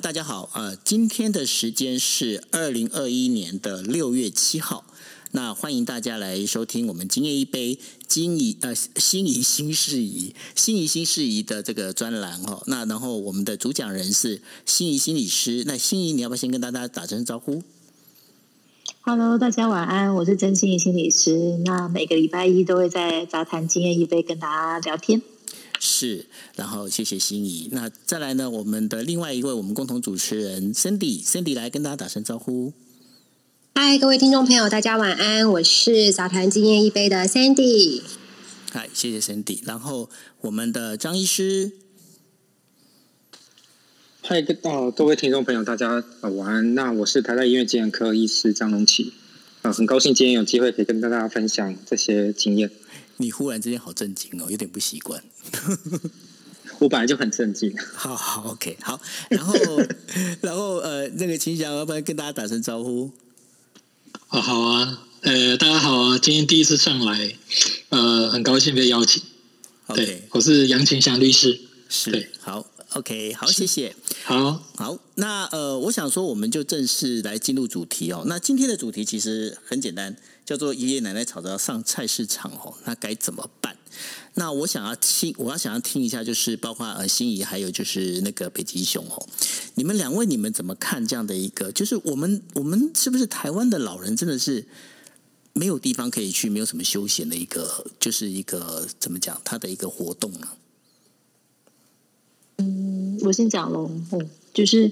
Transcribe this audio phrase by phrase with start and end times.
[0.00, 0.50] 大家好。
[0.52, 4.84] 呃，今天的时间是二零二一年的六月七号。
[5.30, 12.62] 那欢迎大家来收听我们今夜一杯心怡呃心怡心事宜心怡心事宜的这个专栏哈。
[12.66, 15.64] 那然后我们的主讲人是心怡心理师。
[15.66, 17.62] 那心怡，你要不要先跟大家打声招呼
[19.00, 21.56] ？Hello，大家晚安，我是曾心怡心理师。
[21.64, 25.22] 那每个礼拜一都会在杂谈今夜一杯跟大家聊天。
[25.80, 27.68] 是，然后谢谢心怡。
[27.72, 32.72] 那再来呢，我们的另外一位我们共同主持人 Cindy，Cindy 来跟大家打声招呼。
[33.74, 38.02] 嗨，各位听众朋友，大家晚安，我是杂谈今夜一杯的 Cindy。
[38.70, 39.60] 嗨，谢谢 Cindy。
[39.64, 40.08] 然后
[40.40, 41.72] 我们的张医师。
[44.22, 46.74] 嗨，哦，各位听众朋友，大家晚安。
[46.74, 49.12] 那我是台大医院精神科医师张龙启。
[49.62, 52.70] 啊，很高兴今天有机会可以跟大家分享这些经验。
[53.18, 55.22] 你忽然之间好震惊哦，有点不习惯。
[56.78, 57.74] 我本来就很震惊。
[57.94, 59.00] 好好，OK，好。
[59.30, 59.54] 然后，
[60.42, 63.10] 然后呃，那个秦翔，要不要跟大家打声招呼？
[64.28, 65.02] 哦，好啊。
[65.22, 67.36] 呃，大家好啊，今天第一次上来，
[67.88, 69.22] 呃，很高兴被邀请。
[69.86, 69.94] Okay.
[69.94, 71.60] 对，我是杨秦翔律师。
[71.88, 73.94] 是，对，好，OK，好，谢谢。
[74.24, 74.98] 好，好。
[75.14, 78.24] 那呃，我想说，我们就正式来进入主题哦。
[78.26, 80.16] 那今天的主题其实很简单。
[80.46, 83.76] 叫做爷爷奶奶吵着要上菜市场哦，那该怎么办？
[84.34, 89.26] 那我想要听，我要想要听一下，就是包括呃心怡，还有就是那个北极熊哦，
[89.74, 91.72] 你们两位你们怎么看这样的一个？
[91.72, 94.64] 就是我们我们是不是台湾的老人真的是
[95.52, 100.48] 没有地方可以去，没有什么休闲的一个，就是一个怎么讲，他的一个活动呢？
[102.58, 103.90] 嗯，我先讲喽。
[104.12, 104.90] 嗯就是，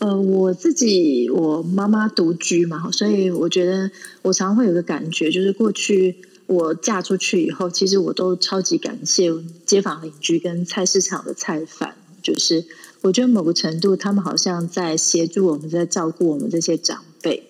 [0.00, 3.88] 呃，我自己我妈妈独居嘛，所以我觉得
[4.22, 9.30] 我常常会有个感觉，就是过去我嫁出去以后，其实我都超级感谢
[9.64, 12.64] 街坊邻居跟菜市场的菜贩，就是
[13.02, 17.44] 我觉得某个程度他们好像在协助我们，在照顾我们这些长辈。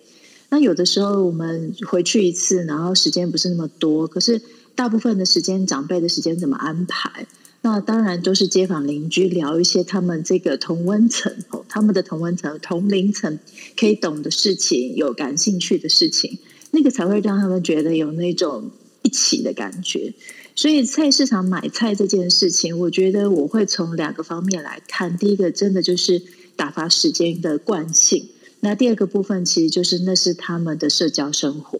[0.49, 4.39] 那有的时候我们回去一次，然后时间不是那么多，可是
[4.75, 7.25] 大部分的时间长辈的时间怎么安排？
[7.65, 13.39] 那当然都是街坊邻居聊一些他们这个同温层哦，他们的同温层、同龄层
[13.75, 16.37] 可以懂的事情，有感兴趣的事情，
[16.69, 18.69] 那个才会让他们觉得有那种
[19.01, 20.13] 一起的感觉。
[20.55, 25.17] 所以菜市场买菜这件事情，我觉得我会从两个方面来看。
[25.17, 26.21] 第一个，真的就是
[26.55, 28.27] 打发时间的惯性；
[28.59, 31.79] 那第二个部分，其实就是那是他们的社交生活。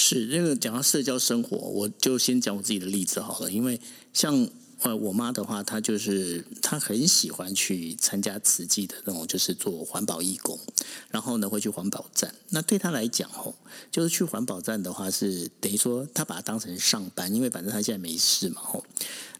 [0.00, 3.50] 是，那个讲到社交生活，我就先讲我自己的例子好了。
[3.50, 3.80] 因为
[4.12, 4.48] 像
[4.82, 10.56] 呃我妈的话，她就是她很喜欢去参加慈济的那种，就是做环保义工，
[11.10, 12.32] 然后呢会去环保站。
[12.50, 13.52] 那对她来讲哦，
[13.90, 18.84] 就是去环保站的话是等于说她把它当成上班，因为反正她现在没事嘛吼。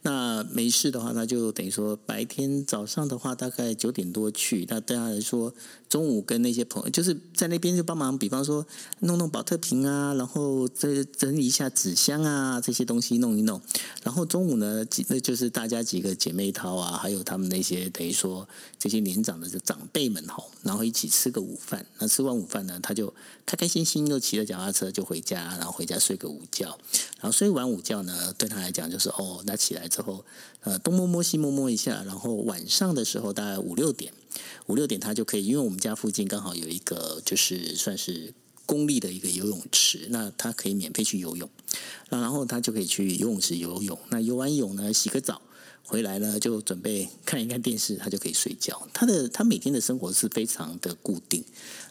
[0.03, 4.65] 那没事的话，那就等于说白天早上的话，大概九点多去。
[4.69, 5.53] 那对他来说，
[5.88, 8.65] 中午跟那些朋友就是在那边就帮忙，比方说
[9.00, 13.60] 弄弄保特瓶啊，然后再整理一下纸箱啊，这些东西弄一弄。
[14.04, 18.48] 然后中午呢，那就是大家几个姐妹淘啊，还有他们那些等于说
[18.78, 21.84] 这些年长的长辈们吼，然后一起吃个午饭。
[21.98, 23.12] 那吃完午饭呢，他就
[23.44, 26.78] 开开心心又骑着脚踏车就回家，然后回家睡个午觉。
[27.21, 29.88] 然后睡完午觉呢，对他来讲就是哦，那起来。
[29.88, 30.22] 之后，
[30.69, 34.12] 呃，东摸摸西摸摸一下，然后晚上的时候大概五六点，
[34.67, 38.34] 五六点他就可以，因为我们家附近刚好有一个就是算是
[38.67, 41.49] 公立的一个游泳池，那他可以免费去游泳，
[42.11, 45.41] 那然后他就可以去游泳池游泳，那游完泳呢，洗个澡。
[45.91, 48.87] 回来呢，就准备看一看电视，他就可以睡觉。
[48.93, 51.43] 他的他每天的生活是非常的固定。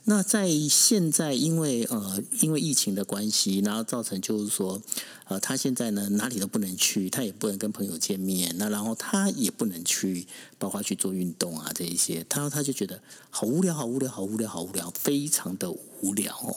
[0.10, 4.82] 那在现在，因为呃，因为疫情的关系，然后造成就是说，
[5.26, 10.26] 呃，他现在呢哪里都不能去，他也不能跟朋友见面，那然后他也不能去，
[10.58, 15.70] 包括去做运动啊这一些，他他就觉得好无聊，好无聊，好无聊，好无聊，非常的
[16.02, 16.56] 无聊哦。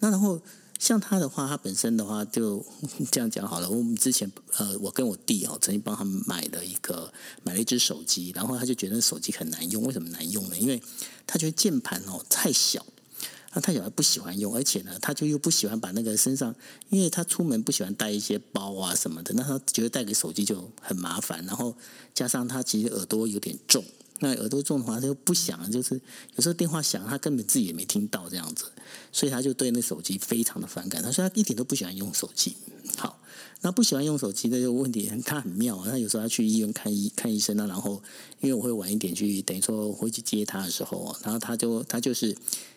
[0.00, 0.40] 那然后。
[0.82, 2.66] 像他的话，他本身的话就
[3.12, 3.70] 这样讲好了。
[3.70, 7.12] 我们之前呃，我跟我弟哦，曾经帮他们买了一个
[7.44, 9.84] 买了一只手机，然后他就觉得手机很难用。
[9.84, 10.58] 为什么难用呢？
[10.58, 10.82] 因为
[11.24, 12.84] 他觉得键盘哦太小，
[13.54, 16.52] 那太小他不喜欢用，而且呢，他就又不喜欢把那个身上，
[16.88, 21.46] 因为他出门不喜欢带一些包啊什么的，那他觉得带个手机就很麻烦。
[21.46, 21.76] 然后
[22.12, 23.84] 加上他其实耳朵有点重，
[24.22, 26.00] 那耳朵重的话他又不响，就是
[26.36, 28.66] 有时候电话响，他根本自己也没听到这样子。
[29.10, 31.02] 所以他就对那手机非常的反感。
[31.02, 32.56] 他说他一点都不喜欢用手机。
[32.96, 33.18] 好，
[33.62, 35.82] 那不喜欢用手机的这个问题，他很妙。
[35.84, 38.00] 他有时候要去医院看医看医生啊，然后
[38.40, 42.36] 因为我会晚一点去，等于说我去接他的时候，然后他就他就是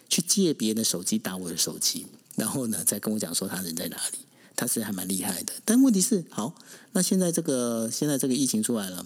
[0.10, 2.06] 去借别人的手机打我的手机，
[2.36, 4.18] 然后呢再跟我讲说他人在哪里。
[4.58, 5.52] 他是还蛮厉害的。
[5.66, 6.56] 但问题是，好，
[6.96, 9.06] 那现在这个现在这个疫情出来了，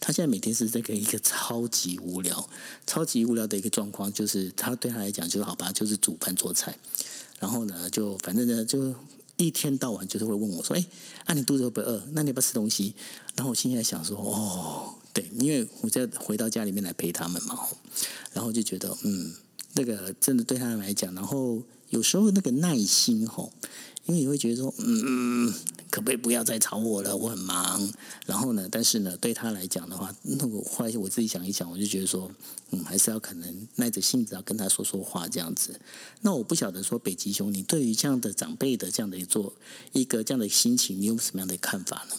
[0.00, 2.50] 他现在每天是这个一个超级无聊、
[2.84, 6.76] 超级无聊的一个状况，就是他对他来讲就是好吧，就是煮饭做菜，
[7.38, 8.92] 然后呢，就反正呢，就
[9.36, 10.84] 一天到晚就是会问我说：“哎，
[11.26, 12.02] 啊，你肚子会不会饿？
[12.10, 12.92] 那你要不吃东西？”
[13.36, 17.56] 然后我现在想说：“哦，对，因为我在回到家里面来陪他们嘛，
[18.32, 19.32] 然后就觉得嗯，
[19.74, 23.52] 那个真的对他们来讲，然后有时候那个耐心吼。”
[24.06, 25.52] 因为你会觉得说，嗯，
[25.90, 27.16] 可不可以不要再吵我了？
[27.16, 27.90] 我很忙。
[28.26, 32.30] 然后呢，但是呢，对他来讲的话，那我后来我自己想一想，我就觉得说，
[32.70, 35.80] 嗯，还是要可能耐着性子要跟他说说话这样子。
[36.20, 39.52] 那我不晓得说，北极熊，你对于这样的长辈的这样的一做
[39.92, 42.16] 一个这样的心情，你有什么样的看法呢？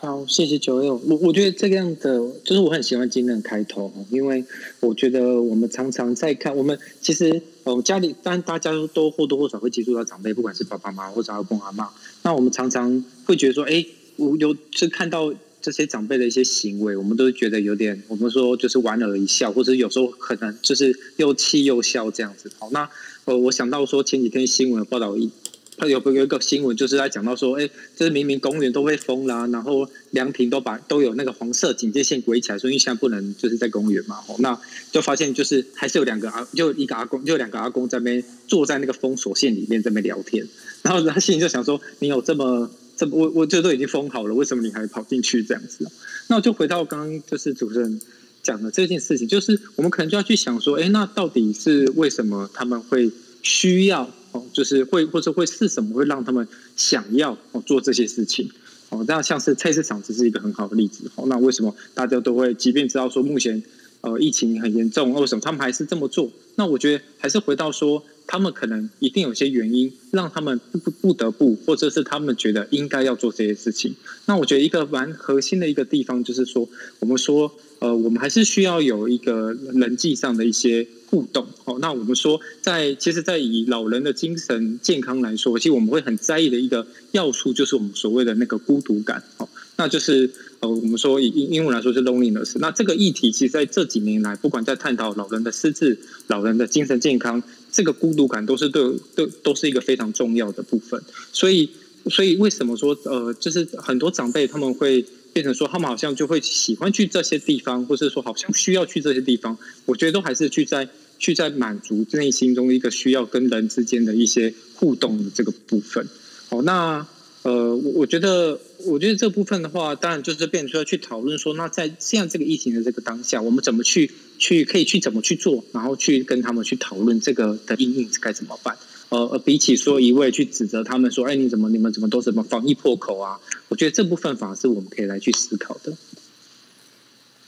[0.00, 0.94] 好，谢谢九六。
[0.94, 4.44] 我我觉得这个样的，就是我很喜欢今天的开头，因为
[4.78, 11.88] 我觉得我们常常在看，我们其实我们家里，但大家都或多或少会接触到长辈，不管是爸爸妈妈或者阿公阿嬷。
[12.22, 13.84] 那我们常常会觉得说，哎，
[14.16, 22.50] 我有是看到这些长辈的一些行为，我们都觉得有点，我们说就是莞尔一笑，或者有时候可能就是又气又笑这样子。
[22.58, 22.88] 好，那
[23.24, 25.30] 呃，我想到说前几天新闻报道一。
[25.78, 34.16] 他有有一个新闻，就是在讲到说，哎，就是明明公园都被封了，然后凉亭都把都有那个黄色警戒线围起来，所以现在不能就是在公园嘛。
[34.26, 34.60] 哦，那
[34.90, 40.46] 就发现就是还是有两个阿，就一个阿公，就两个阿公在那边坐在那个封锁线里面在那边聊天。
[40.82, 45.88] 然后他心里就想说，你有这么这么，我我这都已经封好了，为什么你还跑进去这样子？
[46.26, 48.00] 那我就回到刚刚就是主持人
[48.42, 53.10] 讲的这件事情，就是我们可能就要去想说，哎，那到底是为什么他们会
[53.42, 54.10] 需要？
[54.32, 56.46] 哦，就是会或者会是什么会让他们
[56.76, 58.50] 想要哦做这些事情
[58.90, 59.04] 哦？
[59.08, 61.24] 那像是菜市场只是一个很好的例子哦。
[61.28, 63.62] 那为什么大家都会，即便知道说目前
[64.00, 66.30] 呃疫情很严重，为什么他们还是这么做？
[66.56, 73.94] 那我觉得还是回到说，他们可能一定有些原因让他们不不得不，或者是他们觉得应该要做这些事情。
[74.26, 76.68] 那我觉得一个蛮核心的一个地方就是说，
[76.98, 80.86] 我们说呃，我们还是需要有一个人际上的一些。
[81.10, 89.48] 互动哦，那我们说在，在其实，在以老人的精神健康来说，其实我们会很在意的一个要素，就是我们所谓的那个孤独感哦，
[89.78, 90.30] 那就是
[90.60, 92.58] 呃，我们说以英英文来说是 loneliness。
[92.58, 97.42] 那这个议题，其实在这几年来，不管在探讨老人的失智、老人的精神健康，
[97.72, 98.82] 这个孤独感都是对
[99.14, 101.02] 对都是一个非常重要的部分。
[101.32, 101.70] 所以，
[102.10, 105.04] 所以为什么说呃，就是很多长辈他们会。
[105.30, 109.56] 变成说，他们好像就会喜欢去这些地方，或者说好像需要去这些地方。
[109.84, 110.88] 我觉得都还是去在
[111.18, 116.08] 去在满足内心中一个需要跟人之间的一些互动的这个部分。
[116.48, 117.06] 好，那
[117.48, 128.76] 呃，我我觉得，我觉得这部分的话，当然就是变成说去讨论说，那在现在这个疫情的这个当下，我们怎么去去可以去怎么去做，然后去跟他们去讨论这个的阴影该怎么办。
[129.08, 133.40] 呃，比起说一味去指责他们说，哎，你怎么你们怎么都什么防疫破口啊？
[133.68, 135.96] 我觉得这部分反而是我们可以来去思考的。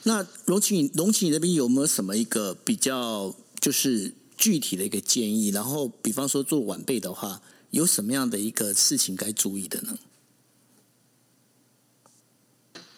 [0.04, 5.50] 那龙奇，龙奇，你那边有没有什么一个比较就是具体的一个建议？
[5.50, 9.98] 然后，比方说做晚辈的话，有什么样的一个事情该注意的呢？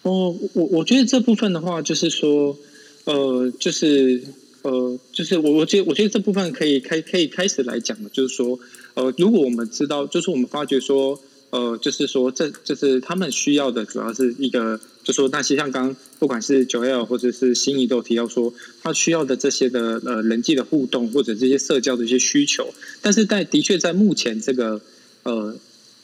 [0.03, 2.57] 哦，我我觉得这部分的话，就是说，
[3.05, 4.23] 呃，就是。
[4.63, 8.57] 呃，就是我我觉得我觉得这部分可以开可以开始来讲的，就是说，
[8.93, 24.81] 呃，如果我们知道，就是我们发觉说，呃，就是说这就是他们需要的主要是一个，就说那些像刚不管是九 L 或者是心仪都提到说，他需要的这些的呃人际的互动或者这些社交的一些需求，但是在的确在目前这个
[25.23, 25.55] 呃。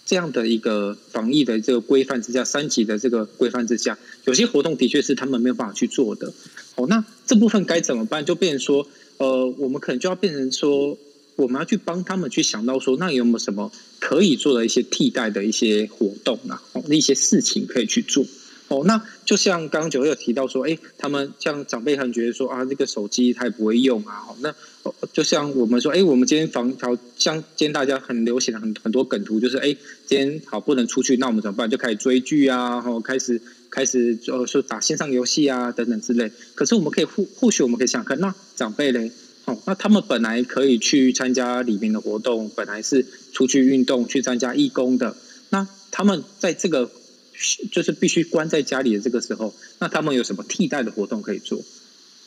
[0.06, 6.34] 这样的一个防疫的这个规范之下，三级的这个规范之下，有些活动的确是他们没有办法去做的。
[6.76, 8.26] 好，那这部分该怎么办？
[8.26, 8.88] 就变成说，
[9.18, 10.98] 呃，我们可能就要变成说，
[11.36, 18.26] 我们要去帮他们去想到说，那有没有什么可以做的一些替代的一些活动啊，那一些事情可以去做。
[18.70, 24.14] 哦，那就像刚刚九月有提到说，哎，他们像长辈他们觉得说啊，这个手机他也不会用啊。
[24.28, 24.54] 好，那
[25.12, 31.68] 就像我们说，哎，我们今天防好，像今天大家很流行的很很多梗图，就是哎，今天好不能出去，那我们怎么办？
[31.68, 36.32] 就开始追剧啊，然后开始开始就说打线上游戏啊等等之类。
[36.54, 39.12] 可是我们可以或或许我们可以想看，那长辈嘞，
[39.46, 45.18] 哦，那他们本来可以去参加里面的活动，本来是出去运动去参加义工的，
[45.50, 46.92] 那他们在这个。
[47.72, 51.64] 就是必须关在家里的这个时候，那他们有什么替代的活动可以做？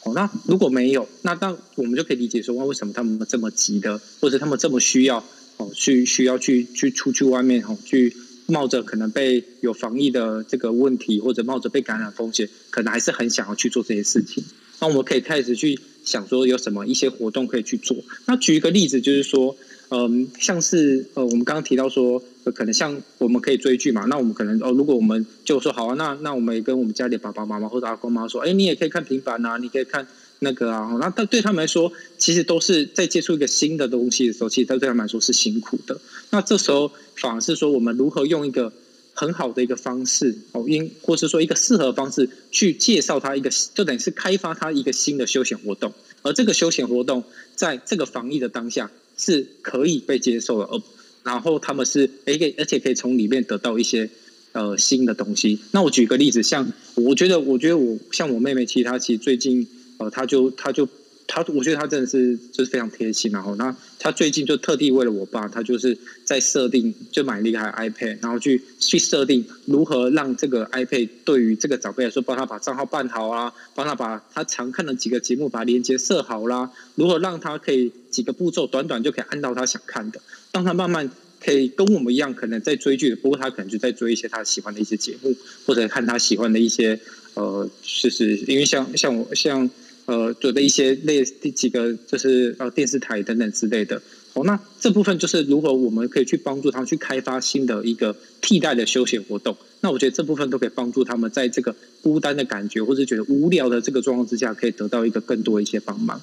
[0.05, 5.25] 哦，那如果没有，那那我们就可以理解说，为什么他们这么急的，或者他们这么需要
[5.59, 8.17] 哦，去需要去去出去外面哦，去
[8.47, 14.43] 冒着可能被有防疫的这个问题，或者冒着被感染风险，可能还是很想要去做这些事情。
[14.81, 17.97] 那我们可以开始去想说，有什么一些活动可以去做？
[18.27, 19.57] 那举一个例子，就是说。
[19.95, 30.07] 嗯，像是呃，我们刚刚提到说，可能像我们可以追剧嘛，那我们可能哦，如果我们就说好啊，那那我们也跟我们家里爸爸妈妈或者阿公妈说，哎，你也可以看平板啊，你可以看
[30.41, 36.01] 那个啊，那但对他们来说，其实都是在接触一个新的东西的时候，其实对他们来说是辛苦的。
[36.31, 38.73] 那这时候反而是说，我们如何用一个
[39.15, 45.93] 很好的一个方式哦，因或是说一个适合方式去介绍他一个，就等于是开发他一个新的休闲活动。
[46.23, 50.81] 而这个休闲活动，在这个防疫的当下是可以被接受的，而
[51.23, 54.11] 然后他们是诶，可以而且可以从里面得到一些
[54.53, 55.59] 呃新的东西。
[55.71, 59.67] 那我举个例子，像我觉得，我觉得我像我妹妹，其实她其实最近
[59.99, 60.89] 呃，她就她就。
[61.29, 80.21] 她我觉得她真的是就是非常贴心，然后那她最近就特地为了我爸，他就是在设定就买了一台 iPad，然后去去设定如何让这个 iPad 对于这个长辈来说，帮他把账号办好啊，帮他把他常看的几个节目把连接设好啦，如何让他可以几个步骤短短就可以按到他想看的，
[80.53, 85.35] 让他慢慢可以跟我们一样，可能在追剧的，不过他可能就在追一些他喜欢的一些节目，
[85.67, 87.01] 或者看他喜欢的一些
[87.35, 89.71] 呃，就是因为像像我像。
[90.05, 94.03] 呃，做的一些类第几个就是呃电视台等等之类的
[94.35, 99.57] 哦，那这部分就是如何我们可以去帮助他去开发新的一个替代的休闲活动。
[99.81, 106.21] 那我觉得这部分都可以帮助他们在这个孤单的感觉或者觉得无聊的这个状况之下，可以得到一个更多一些帮忙。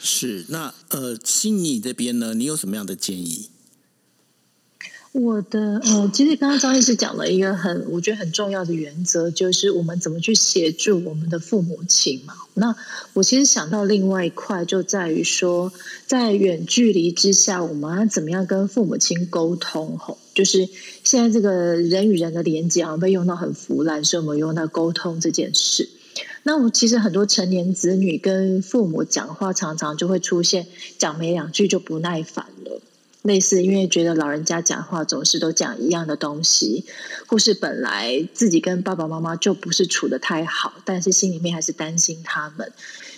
[0.00, 3.50] 是，那呃，心怡这边呢，你有什么样的建议？
[5.12, 12.34] 我的呃，其实刚刚张医师讲了一个很我觉得很重要的原则，就是我们怎么去协助我们的父母亲嘛。
[12.52, 12.76] 那
[13.14, 15.72] 我其实想到另外一块，就在于说，
[16.06, 19.96] 在远距离之下，我们要怎么样跟父母亲沟通？
[19.96, 20.68] 吼，就是
[21.02, 25.88] 现在这个人与人的连接好像，被用到很腐烂，所以我们用到沟通这件事。
[26.48, 32.80] 那我其实很多成年子女跟父母讲话，常常就会出现讲没两句就不耐烦了。
[33.22, 36.84] 类似，因为觉得老人家讲话总是都讲一样的东西，
[37.26, 42.72] 或是本来自己跟爸爸妈妈就不是处得太好，但是心里面还是担心他们，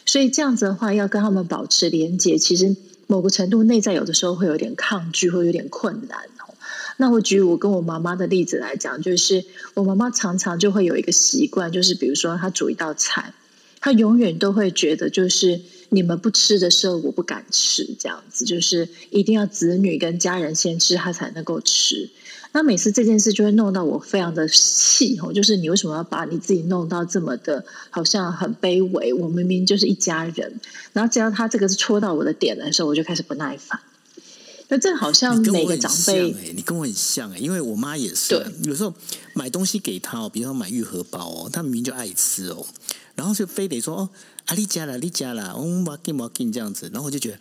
[0.07, 2.75] 所以这样子的话，要跟他们保持连接，其实
[3.07, 6.21] 某个程度内在有的时候会有点抗拒，会有点困难。
[6.99, 13.33] 那我举我跟我妈妈的例子来讲，就是我妈妈常常就会有一个习惯，就是比如说她煮一道菜，
[13.81, 15.63] 她永远都会觉得就是。
[15.91, 22.11] 你们不吃的时候，我不敢吃，这样子就是一定要子女跟家人先吃，她才能够吃。
[22.53, 29.15] 那每次这件事就会弄到我非常的气哦，就是你为什么要把你自己弄到这么的，好像很卑微？
[29.15, 30.61] 我明明就是一家人。
[30.93, 33.81] 然后只要他这个是戳到我的点的时候，我就开始不耐烦。
[34.69, 38.95] 那这好像每个长辈，你跟我很像哎，因为我妈也是，对有时候
[39.35, 42.67] 买东西给她哦，比如说买玉荷包哦，她明明就爱吃哦，
[43.15, 44.11] 然后就非得说哦。
[44.49, 47.39] 啊，你加了，你加了，我我给我给这样子，然后我就觉得，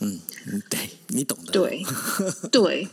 [0.00, 0.18] 嗯，
[0.68, 1.86] 对，你懂的，对，
[2.50, 2.88] 对，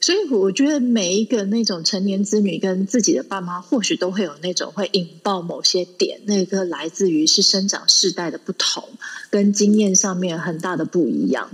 [0.00, 8.88] 所以我觉得每一个那种成年子女跟自己的爸妈，或许都会有那种会引爆某些点，那个来自于是生长世代的不同，
[9.28, 11.50] 跟经验上面很大的不一样。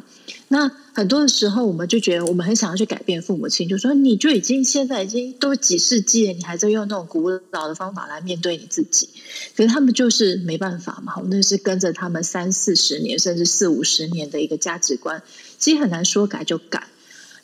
[0.51, 9.11] 那很多的时候，我们就觉得我们很想要去改变父母亲，就说你就已经现在已经都几世纪了，你还在用那种古老的方法来面对你自己。
[9.55, 15.23] 可是他们就是没办法嘛，那是跟着他们三四十年甚至四五十年的一个价值观，
[15.59, 16.89] 其实很难说改就改。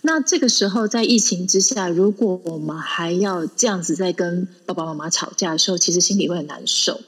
[0.01, 7.01] 那这个时候在疫情之下，如果我们还要这样子在跟爸爸妈妈吵架的时候，其实心里会很难受。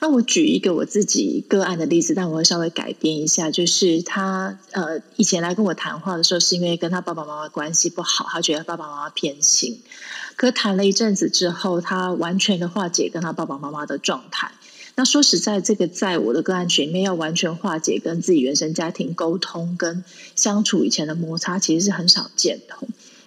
[0.00, 9.80] 那我举一个我自己个案的例子，但我会稍微改变一下，就是他呃以前来跟我谈话的时候，是因为跟他爸爸妈妈关系不好，他觉得爸爸妈妈偏心。
[10.36, 14.52] 可谈了一阵子之后，他完全的化解跟他爸爸妈妈的状态。
[14.94, 20.04] 那说实在，这个在我的个案群里面要完全化解跟自己原生家庭沟通跟
[20.36, 22.76] 相处以前的摩擦，其实是很少见的。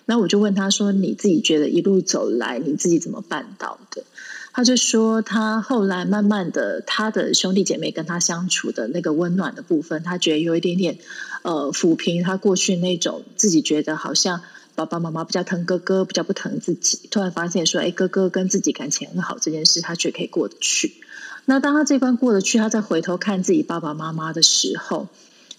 [0.05, 4.03] 那我就问他说：“你自己觉得一路走来，你自己怎么办到的？”
[4.53, 10.97] 他就说，他后来慢慢的，他的兄弟姐妹跟他相处的那个温暖的部分，他觉得有一点点，
[11.43, 14.41] 呃，抚平他过去那种自己觉得好像
[14.75, 17.07] 爸爸妈妈比较疼哥哥，比较不疼自己。
[17.09, 20.93] 突然发现说，哎，哥哥跟自己感情很好这件事，他却可以过得去。
[21.45, 25.07] 那当他这关过得去，他再回头看自己爸爸妈妈的时候。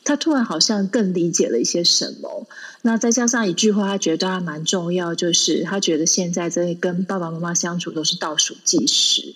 [0.04, 2.46] 他突然好像更理解了一些什么，
[2.82, 9.34] 那再加上一句话，他觉得还蛮重要，就是他觉得现在在跟爸爸妈妈相处都是倒数计时，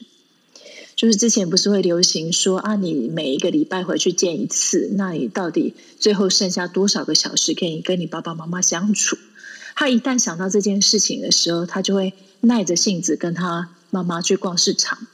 [0.96, 9.16] 就是之前不是会流行说啊，你每一个礼拜回去见一次，那你到底最后剩下多少个小时可以跟你爸爸妈妈相处？
[9.76, 15.06] 他一旦想到这件事情的时候，他就会耐着性子跟他妈妈去逛市场。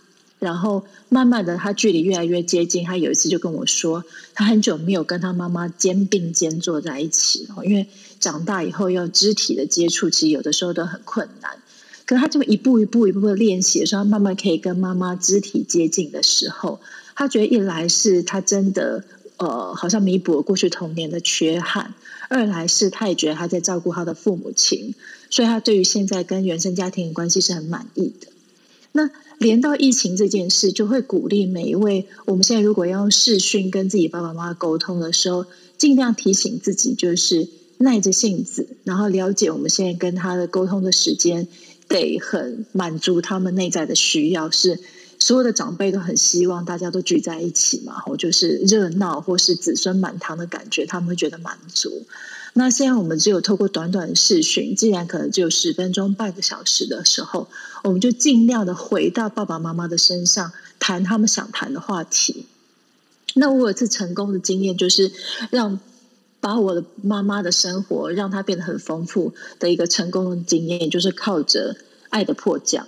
[0.43, 2.85] 然后慢慢的，他距离越来越接近。
[2.85, 7.87] 他有一次就跟我说，他很久没有跟他妈妈肩并肩坐在一起，因为
[8.19, 11.53] 长大以后要肢体的接触，其实有的时候都很困难。
[12.07, 16.81] 可是他这么一步一步一步的练习的时候，他慢慢可以跟妈妈肢体接近的时候，
[17.15, 19.05] 他觉得一来是他真的
[19.37, 21.95] 呃，好像弥补了过去童年的缺憾；
[22.29, 24.95] 二来是他也觉得他在照顾他的父母亲，
[25.31, 28.27] 所以他对于现在跟原生家庭的关系是很满意的。
[28.93, 29.09] 那
[29.43, 35.45] 连到疫情这件事，就会鼓励每一位，我们现在如果要用视讯跟自己爸爸妈妈沟通的时候，
[35.77, 41.49] 尽量提醒自己，就是耐着性子，然后了解我们现在跟他的沟通的时间，
[41.89, 44.49] 得很满足他们内在的需要。
[44.53, 44.79] 是
[45.19, 52.07] 所有的长辈都很希望大家都聚在一起嘛，或就是热闹或是子孙满堂的感觉，他们会觉得满足。
[52.55, 57.49] 那现在我们只有透过短短的视讯，既然可能只有十分钟、半个小时的时候，
[57.83, 62.45] 我们就尽量的回到爸爸妈妈的身上，谈他们想谈的话题。
[63.35, 65.11] 那我有一次成功的经验，就是
[65.51, 65.81] 让
[66.41, 71.75] 把我的妈妈的生活让她变得很丰富的一个成功的经验，就是靠着
[72.11, 72.85] 《爱的迫降》。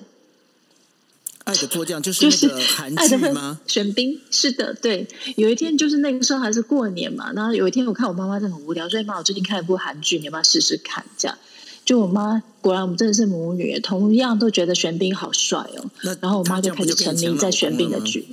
[1.45, 3.61] 爱的迫降就是那个韩剧吗？
[3.67, 5.07] 玄彬是的，对。
[5.37, 11.05] 有一天就是那个时候还是过年嘛，然后有一天我看我妈妈在很无聊，所以妈，我最近看一部韩剧，你要不要试试看？
[11.19, 11.37] 这样，
[11.85, 15.91] 就我妈果然我们真的是母女，同样都觉得玄彬好帅哦。
[16.23, 18.27] 然后我妈就开始沉迷在玄彬的剧。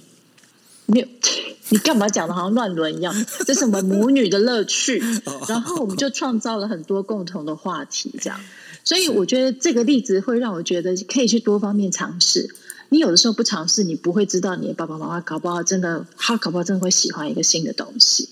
[0.86, 1.08] 没有，
[1.70, 3.14] 你干嘛讲的好像乱伦一样？
[3.46, 5.04] 这是我们母女的乐趣。
[5.50, 8.40] 然后我们就创造了很多共同的话题，这样。
[8.86, 12.56] 所以我觉得这个例子会让我觉得可以去多方面尝试。
[12.92, 18.28] 你有的时候不尝试，你不会知道你的爸爸妈妈搞不好真的，他搞不好真的会喜欢一个新的东西。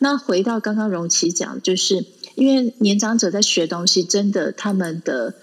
[0.00, 5.36] 那回到刚刚荣琪讲，就是因为年长者在学东西，真的他们的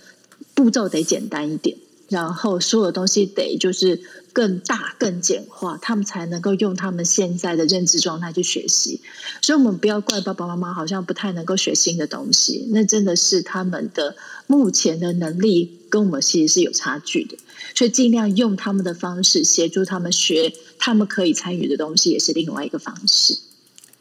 [0.54, 1.78] 步骤得简单一点，
[2.10, 4.02] 然后所有东西得就是
[4.34, 9.00] 更大、更简化，他们才能够用他们现在的认知状态去学习。
[9.42, 17.38] 所以，我们不要怪爸爸妈妈好像不太能够学新的东西，那真的是他们的目前的能力跟我们其实是有差距的。
[17.78, 23.38] 所以尽量用他们的方式协助他们学，他们可以参与的东西，也是另外一个方式。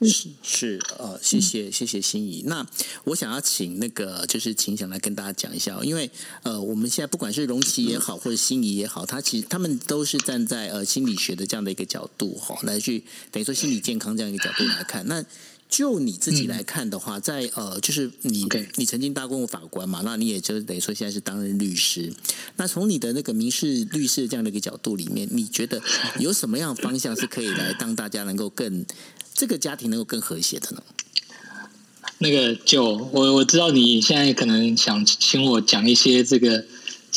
[0.01, 2.41] 是是呃，谢谢谢谢心怡。
[2.47, 2.67] 那
[3.03, 6.09] 我想要请那个就是秦想来跟大家讲一下，因为
[6.41, 15.23] 呃，我们现在不管是荣琪也好，或者心怡也好，他其实他们都是站在呃心理学的这样的一个角度哈，来去等于说心理健康这样一个角度来看那。
[15.69, 22.13] 就你自己来看的话，在呃，就是你.你曾经当过法官嘛，那你也就等于说现在是担任律师。
[22.55, 25.81] 那从你的那个民事律师这样的一个角度里面，你觉得
[26.19, 28.85] 有什么样的方向是可以来当大家能够更
[29.33, 30.81] 这个家庭能够更和谐的呢？
[32.19, 36.65] 那个就我我知道你现在可能想请我讲一些这个。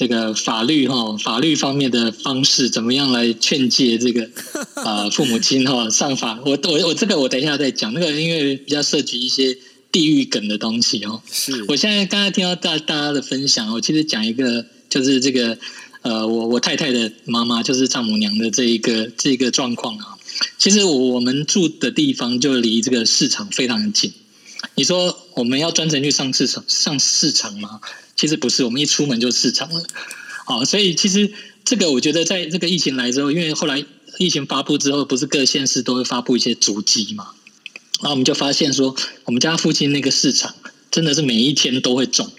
[0.00, 4.30] 这个法律哈，法律方面的方式怎么样来劝诫这个
[4.82, 6.40] 啊、呃、父母亲哈上法？
[6.46, 7.92] 我我我这个我等一下再讲。
[7.92, 9.58] 那个因为比较涉及一些
[9.92, 11.20] 地狱梗的东西哦。
[11.30, 15.58] 是我现在刚才听到大大家的分享，我其实讲一个就是这个
[16.00, 20.16] 呃，我我太太的妈妈就是丈母娘的这一个这一个状况啊。
[20.56, 24.14] 其实我们住的地方就离这个市场非常近。
[24.76, 27.80] 你说我们要专程去上市场上市场吗？
[28.20, 29.82] 其实不是，我们一出门就市场了，
[30.44, 31.32] 好，所以其实
[31.64, 33.82] 这个我觉得，在这个疫情来之后，因为后来
[34.18, 37.28] 疫情发布之后，不是各县市都会发布一些足迹嘛，
[38.02, 40.54] 然后我们就发现说，我们家附近那个市场
[40.90, 42.30] 真的是每一天都会中，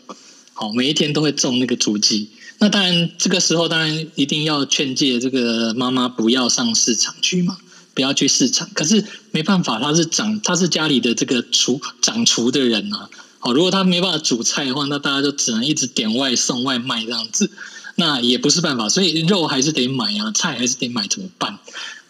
[0.54, 2.30] 好，每一天都会中那个足迹。
[2.60, 7.58] 那当然，这个时候当然一定要劝诫这个妈妈不要上市场去嘛，
[7.96, 8.70] 不要去市场。
[8.76, 13.10] 可是没办法，他是长，他是家里的这个厨长厨的人啊。
[13.42, 17.50] 好，如果他没办法煮菜的话，那大家就只能一直点外送外卖这样子，
[17.96, 21.58] 那也不是办法，所以肉还是得买啊，菜还是得买，怎么办？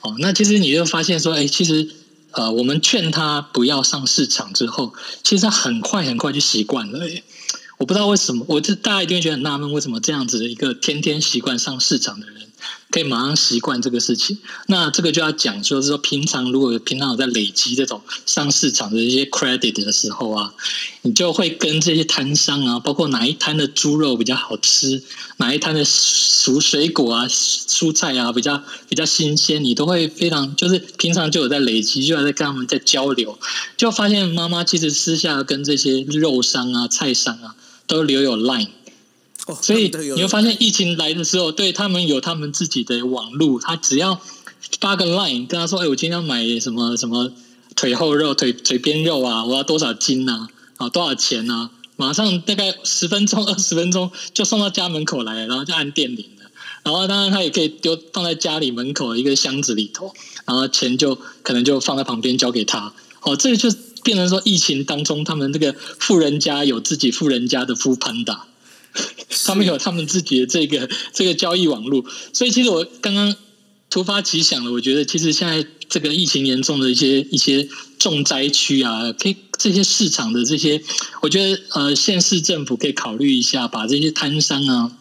[0.02, 1.90] 哦，那其实你就发现说，哎，其实
[2.32, 7.08] 呃，我们劝他不要上市场之后，其实他很快很快就习惯了。
[7.08, 7.24] 哎，
[7.78, 12.41] 我不知道为什么，我这大家一定会觉得很纳闷，为什么这样子的一个天天习惯上市场的人。
[12.90, 20.54] 可以马上习惯这个事情，那这个就要讲就，是说平常如果平常有在累积这种上市场的一些 credit 的时候啊，
[21.02, 25.02] 你就会跟这些摊商啊，包括哪一摊的猪肉比较好吃，
[25.38, 33.40] 哪一摊的熟水果啊、蔬菜啊比较比较新鲜，你都会非常就是平常就有在累积，就在跟他们在交流，
[33.78, 37.56] 就发现妈妈其实私下跟这些肉商啊、菜商啊
[37.88, 38.68] 都留有 line。
[39.62, 44.22] 所以你会发现，疫情来的时候，对他们有他们自己的网路，他只要
[44.80, 47.32] 发个 line 跟他说：“哎，我今天要买什么什么
[47.76, 50.48] 腿后肉、腿腿边肉啊，我要多少斤啊？
[50.78, 56.50] 啊，多少钱啊？”马上大概十分钟、二十分钟就送到家门口来了，然后就按电铃了。
[56.84, 60.12] 然后当然他也可以丢放在家里门口一个箱子里头，
[60.46, 62.94] 然后钱就可能就放在旁边交给他。
[63.22, 63.70] 哦，这个就
[64.04, 68.40] 变成说疫情当中，他们这个富人家有自己富人家的 foodpanda，
[69.46, 72.04] 他们有他们自己的这个 这个交易网络。
[72.34, 73.36] 所以其实我刚刚
[73.90, 77.68] 突发奇想了，我觉得其实现在这个疫情严重的一些一些
[78.00, 80.82] 重灾区啊，可以这些市场的这些，
[81.22, 84.98] 我觉得呃县市政府可以考虑一下，把这些摊商啊。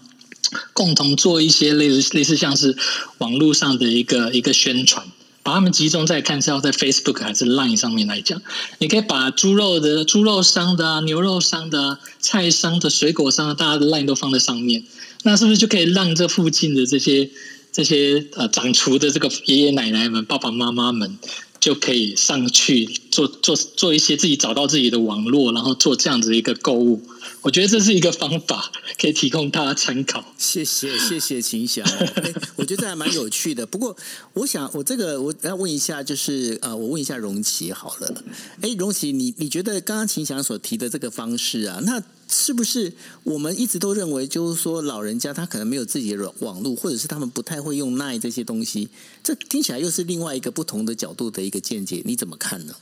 [0.73, 2.77] 共同做一些类似类似像是
[3.19, 5.07] 网络上的一个一个宣传，
[5.51, 8.41] 把他们集中在看是要在 Facebook 还是 Line 上面来讲。
[8.79, 14.85] 你可以把猪肉的猪肉商的、牛肉商的、菜商的、水果商的，大家的 Line 都放在上面。
[15.25, 17.29] 那是不是就可以让这附近的这些
[17.73, 21.19] 这些呃掌厨的这个爷爷奶奶们、爸爸妈妈们，
[21.61, 27.03] 就可以上去做做做一些自己找到自己的网络，然后做这样子一个购物。
[27.43, 30.35] 我觉得这是一个方法，可以提供大家参考。
[30.37, 31.87] 谢谢谢谢秦翔，
[32.57, 33.65] 我觉得这还蛮有趣的。
[33.65, 33.97] 不过，
[34.35, 38.23] 我想我这个我要问一下，就是呃，我问一下荣琪好了。
[38.61, 42.93] 哎，荣琪，你你觉得刚刚秦翔所提的这个方式啊，那是不是
[43.25, 48.89] 我们一直都认为，就是说老人家他可能没有自己的网络，或者是他们不太会用 LINE 这些东西？
[49.23, 52.75] 这听起来又是另外一个不同的角度的一个见解，你怎么看呢？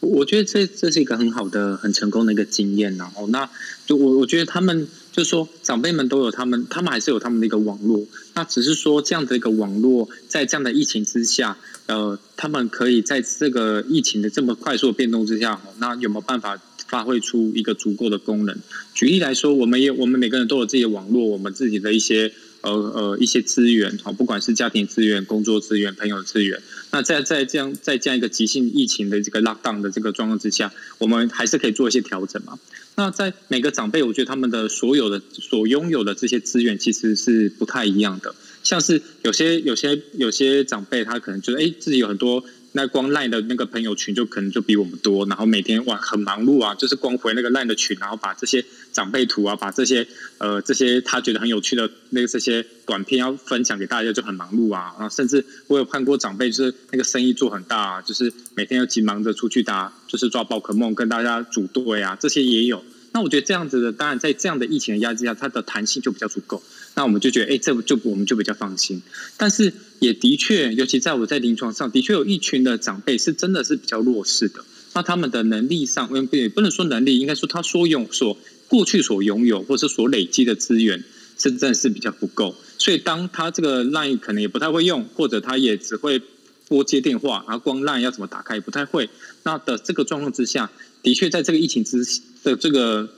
[0.00, 3.50] 我觉得这这是一个很好的、很成功的一个经验，然后那
[3.84, 16.58] 就我我觉得他们就是说长辈们都有他们，他们还是有他们的一个网络，那只是说这样的一个网络在这样的疫情之下，呃，他们可以在这个疫情的这么快速变动之下，那有没有办法
[16.90, 18.58] 发挥出一个足够的功能？
[18.92, 22.32] 举例来说，我们也我们每个人都有自己的网络，我们自己的一些。
[22.62, 26.60] 呃呃，一些资源啊，不管是家庭资源、工作资源、朋友资源，
[26.92, 32.58] 那在在这样在这样一个急性疫情的这个 lockdown 的这个状况之下，我们还是可以做一些调整嘛。
[32.96, 38.34] 那在每个长辈，我觉得他们的所有的所拥有的这些资源其实是不太一样的。
[38.62, 42.44] 像是有些有些有些长辈，他可能觉得哎，自己有很多。
[42.72, 50.06] 那光 LINE 的那个朋友群就可能就比我们多，然后每天哇很忙碌啊，就是光回那个赖的群，然后把这些长辈图啊，把这些
[50.38, 62.84] 呃这些他觉得很有趣的那个这些短片要分享给大家就很忙碌啊，啊甚至我有看过长辈就是那个生意做很大啊，就是每天要急忙着出去打，就是抓宝可梦跟大家组队啊，这些也有。
[63.12, 66.62] 那我觉得这样子的，当然在这样的疫情的压制下，它的弹性就比较足够。
[66.94, 69.02] 那我们就觉得，哎，这就我们就比较放心。
[69.36, 74.64] 但是也的确，尤其在我在临床上的确有一群的长辈是真的是比较弱势的。
[74.92, 78.36] 那他们的能力上，也不能说能力，应该说他所拥所
[78.68, 81.04] 过去所拥有或是所累积的资源，
[81.38, 82.56] 是真的是比较不够。
[82.78, 86.20] 所以当他这个 LINE 可能也不太会用，或者他也只会
[86.66, 89.08] 拨接电话，然后光 LINE 要怎么打开也不太会。
[89.42, 90.70] 那的这个状况之下，
[91.02, 92.04] 的确在这个疫情之
[92.42, 93.08] 的这个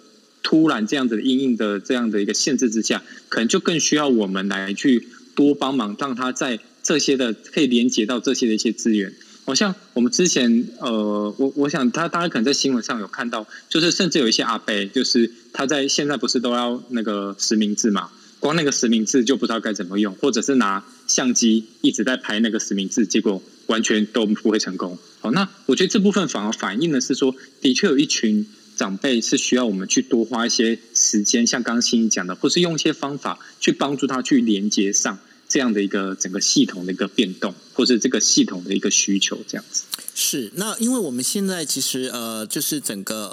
[0.42, 9.12] 突然这样子的因应的这样的一个限制之下，可能就更需要我们来去多帮忙，让他在这些的可以连接到这些的一些资源。
[9.44, 24.96] 好像我们之前呃，我我想他大家可能在新闻上有看到，就是甚至有一些阿伯，就是他在现在不是都要那个实名制嘛，光那个实名制就不知道该怎么用，或者是拿相机一直在拍那个实名制，结果完全都不会成功。
[25.18, 39.84] 好，那我觉得这部分反而反映的是说，的确有一群长辈是需要我们去多花一些时间，像刚刚欣怡讲的，或是用一些方法去帮助他去连接上这样的一个整个系统的一个变动，或是这个系统的一个需求，这样子。
[40.14, 43.26] 是，那因为我们现在其实呃，就是整个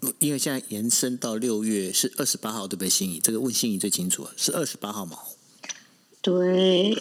[0.00, 2.88] 呃，因为现在延伸到六月是二十八号，对不对？
[2.88, 5.18] 欣怡，这个问欣怡最清楚了，是二十八号吗？
[6.26, 6.90] 对，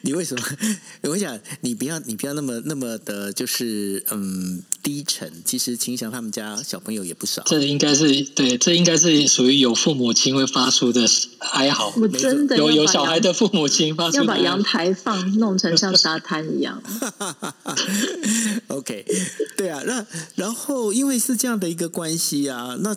[0.00, 0.42] 你为什么？
[1.10, 5.30] 我想你不要，你不要那么那么的，就是嗯低沉。
[5.44, 7.42] 其实秦翔他们家小朋友也不少。
[7.44, 11.06] 这应该是对，这应该是属于有父母亲会发出的
[11.52, 11.92] 哀嚎。
[11.98, 16.82] 我真的有有小孩的父母亲发出的，要把阳台放弄成像沙滩一样。
[18.68, 19.04] OK，
[19.58, 22.96] 对啊，那然后因为是这样的一个关系啊，那。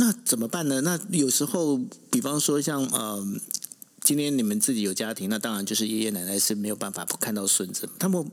[0.00, 0.80] 那怎么办呢？
[0.82, 1.76] 那有时候，
[2.08, 3.20] 比方说像呃，
[4.00, 8.24] 今天你们自己有家庭，那当然就是爷爷奶奶是没有办法不看到孙子，他们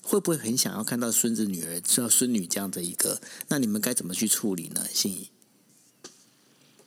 [0.00, 3.20] 会不会很想要看到孙子、女儿、知道孙女这样的一个？
[3.48, 4.82] 那你们该怎么去处理呢？
[4.90, 5.28] 心怡？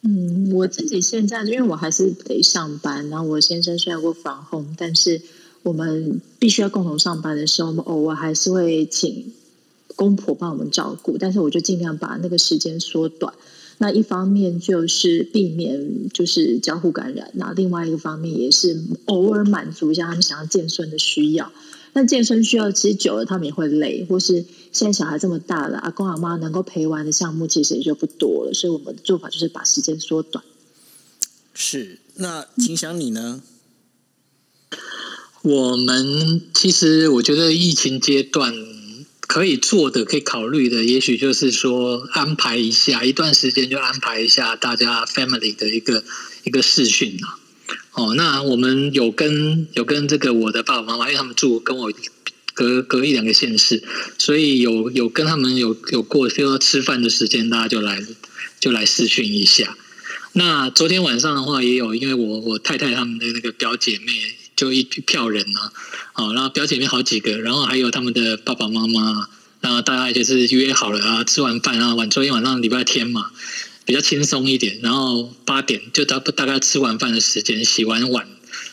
[0.01, 5.21] 嗯，我自己现在因为我还是得上班，然后我先生虽然过防控，但是
[5.61, 9.31] 我们必须要共同上班的时候，我们偶尔还是会请
[9.95, 13.35] 公婆帮我们照顾，但是我就尽量把那个时间缩短。
[13.77, 21.51] 那一方面就是避免就是交互感染，那另外一个方面也是偶尔满足一下他们想要健身的需要。
[21.95, 30.43] 那健身需要其实久了他们也会累，或是现在小孩这么大了，阿公阿妈能够陪玩的项目其实也就不多了，所以我们的做法就是把时间缩短。
[31.53, 33.43] 是，那金祥你呢？
[35.43, 38.53] 我们其实我觉得疫情阶段
[39.25, 46.03] 可以做的、可以考虑的，也许就是说安排一下一段时间，就安排一下大家 family 的一个
[46.43, 47.39] 一个视讯啊。
[47.93, 51.91] 哦，那我们有跟有跟这个我的爸爸妈妈，因为他们住跟我
[52.53, 53.81] 隔隔一两个县市，
[54.19, 58.03] 所以有有跟他们有有过需要吃饭的时间，大家就来
[58.59, 59.77] 就来试训一下。
[60.33, 64.35] 那昨天晚上的话，也有因为我我太太他们的那个表姐妹。
[64.63, 65.59] 就一票人呢，
[66.13, 69.27] 啊，然后表姐妹好几个，然后还有他们的爸爸妈妈，
[69.59, 73.29] 然后大家就是约好了啊，吃完饭啊，晚昨天晚上礼拜天嘛，
[73.83, 78.25] 比较轻松一点，然后八点就大大概吃完饭的时间，洗完碗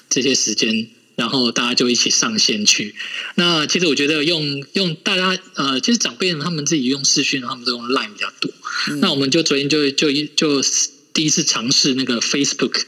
[0.09, 2.95] 这些时间，然后大家就一起上线去。
[3.35, 8.53] 那其实我觉得用用大家呃，其实长辈们他们自己用视讯，他们都用 Line 比较多。
[8.91, 10.63] 嗯、那我们就昨天就就就。
[11.11, 12.83] 就第一次尝试那个 Facebook，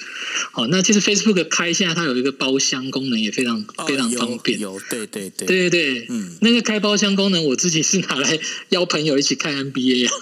[0.53, 4.59] 好，那其实 Facebook 开现在它有一个包厢功能，也非常非常方便。
[4.59, 8.39] 有，有，对对对，对对对，嗯，那个开包厢功能，我自己是拿来
[8.71, 10.13] 邀朋友一起看 NBA 啊。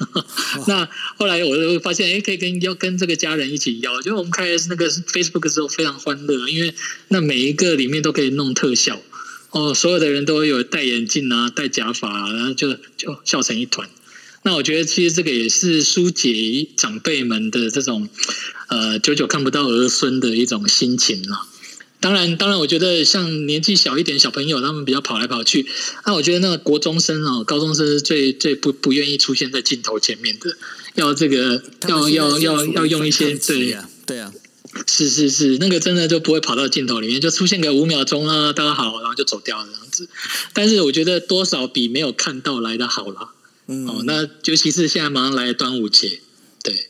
[0.56, 6.74] 哦、那后来我就发现，哎，可以跟要跟这个家人一起邀，就我们开那个 Facebook 的时候非常欢乐，因为
[7.08, 9.00] 那每一个里面都可以弄特效，
[9.50, 13.88] 哦，所有的人都有戴眼镜啊，戴假发啊，然后就就笑成一团。
[14.42, 18.08] 那我觉得其实这个也是疏解长辈们的这种
[18.68, 21.42] 呃久久看不到儿孙的一种心情了。
[22.00, 25.66] 当然，当然，我觉得像年纪小一点小朋友，他们比较跑来跑去。
[26.06, 30.56] 那我觉得那个国中生哦、高中生是最最不不愿意出现在镜头前面的，
[30.94, 33.76] 要这个要要要要用一些对
[34.06, 34.32] 对啊，
[34.86, 40.08] 是是是，那个真的就不会跑到镜头里面，就出现个五秒钟啊，大家好，然后就走掉了这样子。
[40.54, 43.32] 但是我觉得多少比没有看到来的好了。
[43.72, 46.20] 嗯、哦，那尤其是现在马上来端午节，
[46.60, 46.88] 对，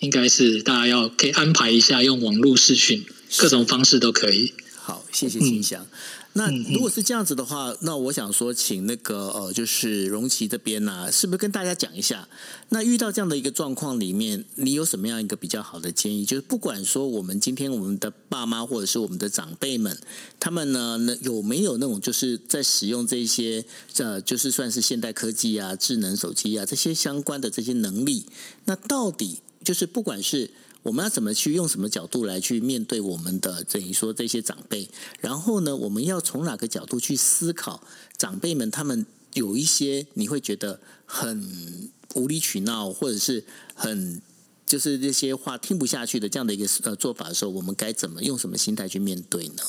[0.00, 3.06] 应该是大家要可以安排一下，用网络视讯，
[3.38, 4.52] 各种方式都可以。
[4.76, 5.82] 好，谢谢金祥。
[5.82, 5.88] 嗯、
[6.34, 12.26] 那如果是这样子的话，那我想说，请那个呃，就是荣奇这边呢、啊，是不是跟大家讲一下？
[12.70, 16.24] 那遇到这样的一个状况里面，你有什么样一个比较好的建议？
[16.24, 19.98] 就是不管说我们今天我们的爸妈或者是我们的长辈们，
[20.40, 23.64] 他们呢，有没有那种就是在使用这些
[23.98, 28.24] 呃，就是算是现代科技啊、智能手机啊这些相关的这些能力？
[28.64, 30.50] 那到底就是不管是。
[30.82, 34.88] 我们要怎么去用什么角度来去面对我们的等于说这些长辈？
[35.20, 44.20] 然后呢，我们要从哪个角度去思考长辈们他们有一些你会觉得很无理取闹，或者是很
[44.66, 49.62] 就是这些话听不下去的这样的一个呃做法的时候，我们该怎么用什么心态去面对呢？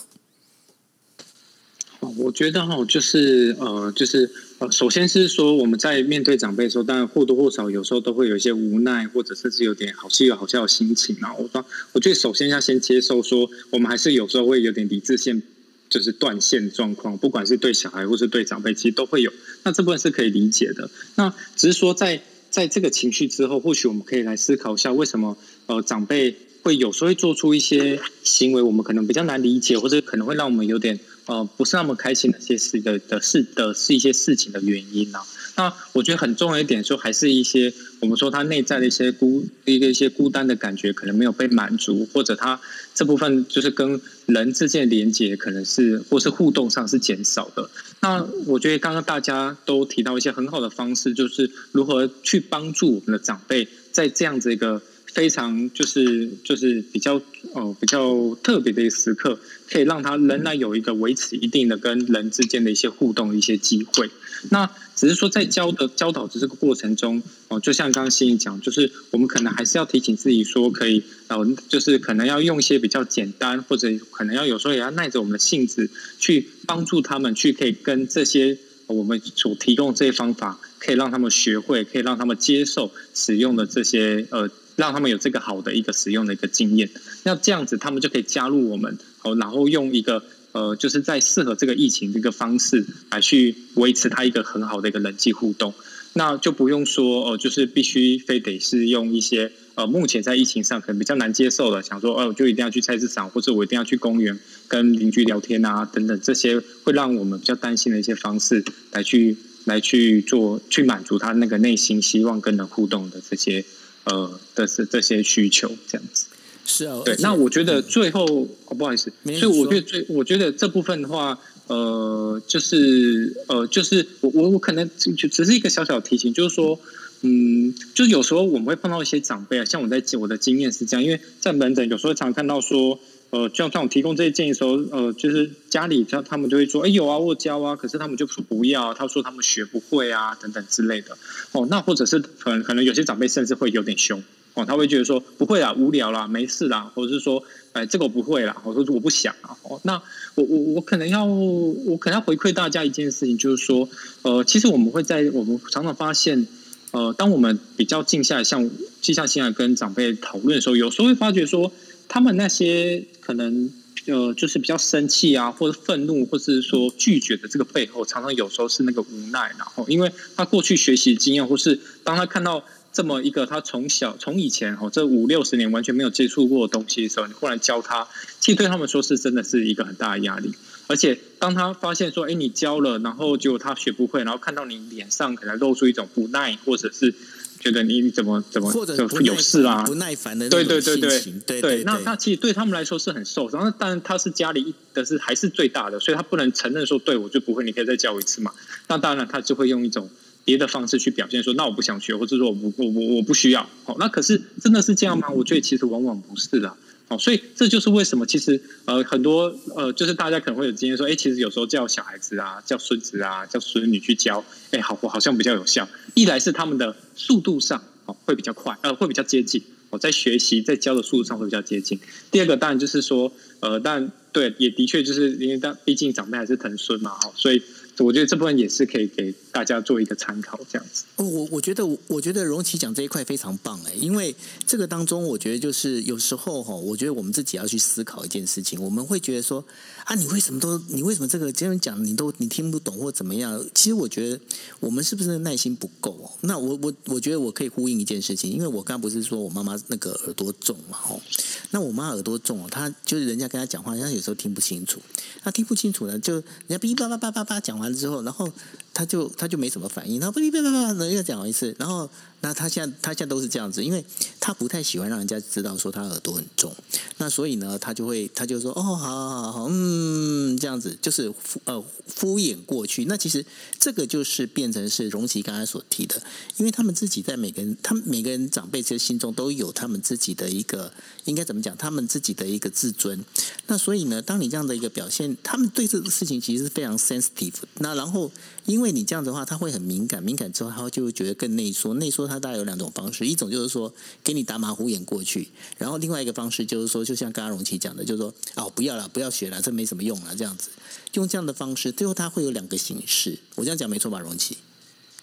[2.18, 4.30] 我觉得哈，就是呃，就是
[4.64, 11.34] 呃，首先是说我们在面对长辈的时候，当然或多或少有时候都会有一些无奈，或者甚至有点好气有好笑的心情啊。
[11.34, 15.42] 我说，我觉得首先要先接受说，我们还是有时候会有点理智线
[15.90, 19.34] 就是断线状况，不管是对小孩或是对长辈，其实都会有。
[19.64, 20.90] 那这部分是可以理解的。
[21.16, 30.98] 那只是说在在这个情绪之后，或许我们可以来思考一下，为什么呃长辈会有时候会做出一些行为，我们可能比较难理解，或者可能会让我们有点。
[31.26, 35.26] 呃，不是那么开心的一些事的的事的是一些事情的原因呢、啊？
[35.56, 42.60] 那我觉得很重要一点说，还是一些我们说他内在的一些孤一个一些孤单的感觉，可能没有被满足，或者他
[42.94, 47.70] 这部分就是跟人之间的连接，可能是或是互动上是减少的。
[48.02, 54.82] 那我觉得刚刚大家都提到一些很好的方式，就是如何去帮助我们的长辈在这样子一个。
[55.14, 57.22] 非常就是就是比较
[57.54, 64.10] 哦比较特别的一个时刻，可以让他仍然有一个维持一定的跟人之间的一些互动的一些机会。
[64.50, 84.50] 那只是说在教的教导的这个过程中哦，就像刚刚心怡讲，就是我们可能还是要提醒自己说，可以哦，就是可能要用一些比较简单，或者可能要有时候也要耐着我们的性子去帮助他们，去可以跟这些我们所提供这些方法，可以让他们学会，可以让他们接受使用的这些呃。
[84.76, 86.90] 让他们有这个好的一个使用的一个经验，
[87.24, 95.74] 那这样子他们就可以加入我们，哦，然后用一个呃，就是在适合这个疫情这个方式来去维持他一个很好的一个人际互动，
[96.14, 113.64] 那就不用说哦、呃，就是必须非得是用一些呃，目前在疫情上可能比较难接受的，想说哦、就一定要去菜市场，或者我一定要去公园跟邻居聊天啊，等等这些会让我们比较担心的一些方式来去来去做，去满足他那个内心希望跟人互动的这些。
[114.06, 116.26] 呃，的是这些需求这样子，
[116.66, 117.16] 是啊，对。
[117.20, 126.80] 那我觉得最后，嗯哦、不好意思，所以我觉得最，我觉得这部分的话，呃，就是呃，就是我我我可能就只是一个小小提醒，就是说，
[127.22, 133.00] 嗯，就是有时候我们会碰到一些长辈啊，像我在我的经验是这样，因为在门诊有时候常看到说，
[133.34, 141.18] 呃，就像我提供这些建议的时候，呃，就是家里他他们就会说，哎，有啊，我教啊，可是他们就说不要，他说他们学不会啊，等等之类的。
[141.52, 149.58] 哦，那或者是可能可能有些长辈甚至会有点凶哦，他会觉得说不会啦，无聊啦，没事啦，或者是说，哎，这个我不会啦，我说我不想啊。
[149.64, 150.00] 哦，那
[150.36, 153.90] 我我我可能要我可能要回馈大家一件事情，就是说，
[154.22, 156.46] 呃，其实我们会在我们常常发现。
[156.92, 158.70] 呃，当我们比较静下来，像
[159.02, 161.72] 静下心来跟长辈讨论的时候，有时候会发觉说，
[162.14, 163.72] 他们那些可能
[164.06, 178.08] 呃，就是比较生气啊，或者愤怒，或是说拒绝的这个背后，常常有时候是那个无奈，然后因为他过去学习经验，或是当他看到这么一个他从小从以前哦这五六十年完全没有接触过的东西的时候，你忽然教他，
[178.40, 180.54] 其实对他们说是真的是一个很大的压力。
[180.86, 187.16] 而且当他发现说，哎，你教了，然后结果他学不会，然后看到你脸上可能露出一种不耐，或者是
[187.64, 193.64] 觉得你怎么怎么或者有事啊，不耐烦的对对对对对对，对，那那其实对他们来说是很受伤。
[193.64, 198.52] 那当然他是家里的是还是最大的，所以他不能承认说，对我就不会，你可以再教我一次嘛。
[198.90, 200.10] 那当然他就会用一种
[200.44, 203.70] 别的方式去表现说，那我不想学，或者说我不我我我不需要。
[203.86, 205.30] 好，那可是真的是这样吗？
[205.30, 206.76] 我觉得其实往往不是的。
[207.14, 215.88] 哦，所以这就是为什么其实呃很多呃就是大家可能会有经验说，哎，其实有时候叫小孩子啊，叫孙子啊，叫孙女去教，哎，好，我好像比较有效。
[216.16, 222.00] 一来是他们的速度上哦会比较快，呃会比较接近，哦在学习在教的速度上会比较接近。
[222.32, 227.62] 第二个当然就是说，呃，但对也的确就是因为但毕竟长辈还是疼孙嘛，哦，所以。
[228.00, 231.04] 我觉得这部分也是可以给大家做一个参考，这样子。
[231.18, 239.64] 哦，我我觉得，我觉得荣奇讲这一块非常棒哎，因为这个当中，我觉得就是有时候哈，我觉得我们自己要去思考一件事情，我们会觉得说
[240.06, 243.64] 啊，你为什么都，你为什么这个别人讲你都你听不懂或怎么样？
[243.76, 244.40] 其实我觉得
[244.80, 246.32] 我们是不是耐心不够哦？
[246.42, 251.22] 那我我我觉得我可以呼应一件事情，因为我刚刚不是说我妈妈那个耳朵重嘛，哦，
[251.70, 255.00] 那我妈耳朵重哦，她就是人家跟她讲话，她有时候听不清楚，
[255.44, 257.92] 她听不清楚呢，就人家哔叭叭叭叭叭讲完。
[257.92, 258.50] 了之后，然后
[258.94, 262.10] 他就他就没什么反应，然后哔哔哔哔哔又讲了一次，然后
[262.44, 264.04] 那他现在他现在都是这样子，因为
[264.40, 266.76] 他不太喜欢让人家知道说他耳朵很重，
[267.18, 273.06] 那所以呢，他就会他就说哦，好好好，嗯，这样子就是敷呃敷衍过去。
[273.06, 273.46] 那其实
[273.80, 276.22] 这个就是变成是荣奇刚才所提的，
[276.58, 280.92] 因为他们自己在每个人他们每个人长辈其实心中都有他们自己的一个
[281.24, 283.24] 应该怎么讲，他们自己的一个自尊。
[283.68, 287.54] 那所以呢，当你这样的一个表现，他们对这个事情其实是非常 sensitive。
[287.80, 288.30] 那然后，
[288.66, 291.94] 因为你这样子的话，他会很敏感，敏感之后，他就会觉得更内缩。
[291.96, 300.70] 内缩，他大概有两种方式，一种就是说给你打马虎眼过去，然后另外一个方式就是说，就像刚刚荣奇讲的，就是说哦，不要了，不要学了，这没什么用了，这样子
[301.14, 303.40] 用这样的方式，最后他会有两个形式。
[303.56, 304.58] 我这样讲没错吧，荣奇？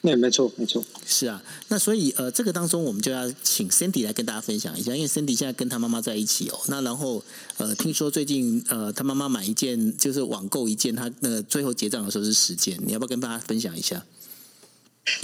[0.03, 1.43] 那没错，没错，是啊。
[1.69, 6.59] 那所以呃，这个当中我们就要请 Cindy 来跟大家分享一下，因为 Cindy 现在跟他妈妈在一起哦。
[6.69, 7.23] 那然后
[7.59, 14.05] 呃，听说最近呃，他妈妈买一件就是网购一件，他那个最后结账的时候是十件，你要不要跟大家分享一下？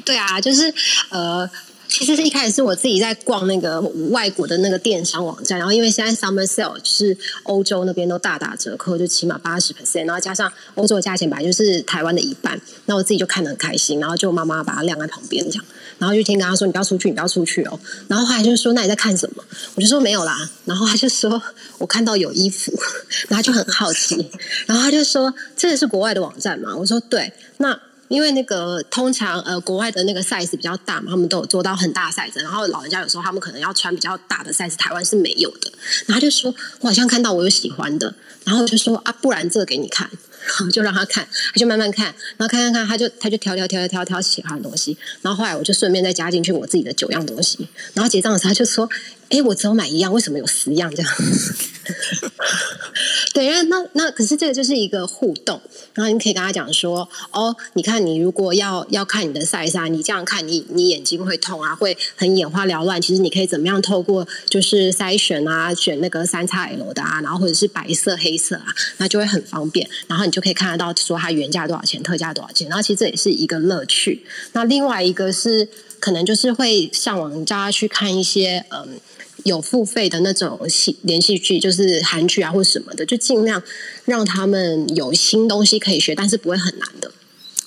[0.04, 0.74] 对啊，就是
[1.10, 1.48] 呃。
[1.88, 15.64] 其实是一开始是我自己在逛那个外国的那个电商网站，然后因为现在 Summer Sale 是欧洲那边都大打折扣，就起码八十 percent，然后加上欧洲的价钱本来就是台湾的一半，那我自己就看得很开心，然后就妈妈把它晾在旁边这样，
[15.98, 19.42] 然后就听跟他说：“你不要出去，你不要出去哦。”然后后来就说：“那你在看什么？”
[19.76, 21.40] 我就说：“没有啦。”然后他就说
[21.78, 22.72] ：“我看到有衣服。”
[23.28, 24.30] 然后就很好奇，
[24.66, 27.80] 然后他就说：“这个是国外的网站吗？”我说：“对。”那。
[28.08, 35.72] 因为那个通常呃国外的那个 size 比较大嘛，他们都有做到很大 size，然后老人家有时候他们可能要穿比较大的 size，台湾是没有的。
[36.06, 38.14] 然后就说，我好像看到我有喜欢的，
[38.44, 40.08] 然后就说啊，不然这个给你看，
[40.46, 48.88] 然后就让他看，他就慢慢看，然后看看看，他就他就挑挑挑挑挑挑喜欢的东西，然后后来我就顺便再加进去我自己的九样东西，然后结账的时候他就说，
[49.30, 51.12] 哎，我只有买一样，为什么有十样这样？
[53.34, 55.60] 对，那那那可是这个就是一个互动，
[55.94, 63.00] 然后你可以跟他讲说，哦，你看你如果要要看你的 size 啊，你这样看你你眼睛会痛啊，会很眼花缭乱。
[63.00, 69.88] 其实你可以怎么样透过就是筛选啊，选那个三叉 L 的啊，然后或者是白色、黑色啊，那就会很方便。
[70.06, 72.68] 然后你就可以看得到说它原价多少钱，特价多少钱。
[72.68, 74.24] 然后其实这也是一个乐趣。
[74.52, 75.68] 那另外一个是
[76.00, 79.00] 可能就是会上网叫他去看一些嗯。
[79.44, 83.62] 有付费的那种戏连续剧，就是韩剧啊或什么的，就尽量
[84.04, 87.12] 让他们有新东西可以学，但是不会很难的。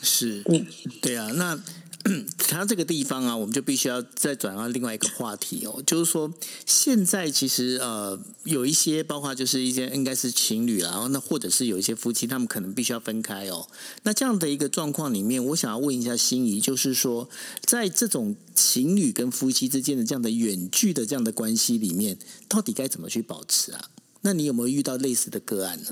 [0.01, 0.65] 是，嗯，
[0.99, 1.29] 对啊。
[1.35, 1.57] 那
[2.39, 6.33] 谈到这个地方啊，我们就必须要再转到另外一个话题哦，就是说
[6.65, 13.67] 现在其实呃有一些，包括就是一些应该是情侣啦，然后那或者是有一些夫妻，他们可能必须要分开哦。
[14.03, 17.29] 那这样的一个状况里面，我想要问一下心怡，就是说
[17.65, 23.81] 在这种情侣跟夫妻之间的这样的远距的这样的关系里面，到底该怎么去保持啊？
[24.21, 25.89] 那你有没有遇到类似的个案呢？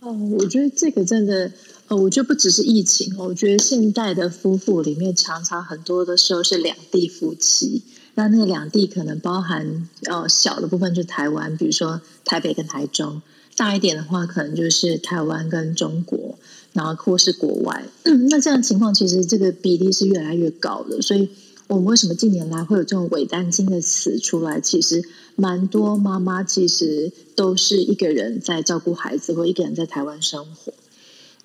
[0.00, 1.50] 哦，我觉得这个真的。
[1.88, 7.82] 呃，我觉得不只是疫情，我觉得现代的夫妇里面常常很多的时候是两地夫妻。
[8.14, 13.20] 那那个两地可能包含呃小的部分就是台湾，比如说台北跟台中；
[13.56, 16.38] 大一点的话，可能就是台湾跟中国，
[16.72, 17.84] 然后或是国外。
[18.30, 21.02] 那这样情况其实这个比例是越来越高的。
[21.02, 21.28] 所以，
[21.68, 24.60] 我们为什么近年来会有这种伪单亲的词出来？
[24.60, 25.04] 其实
[25.36, 30.72] 蛮多妈妈其实都是一个人在照顾孩子，或一个人在台湾生活。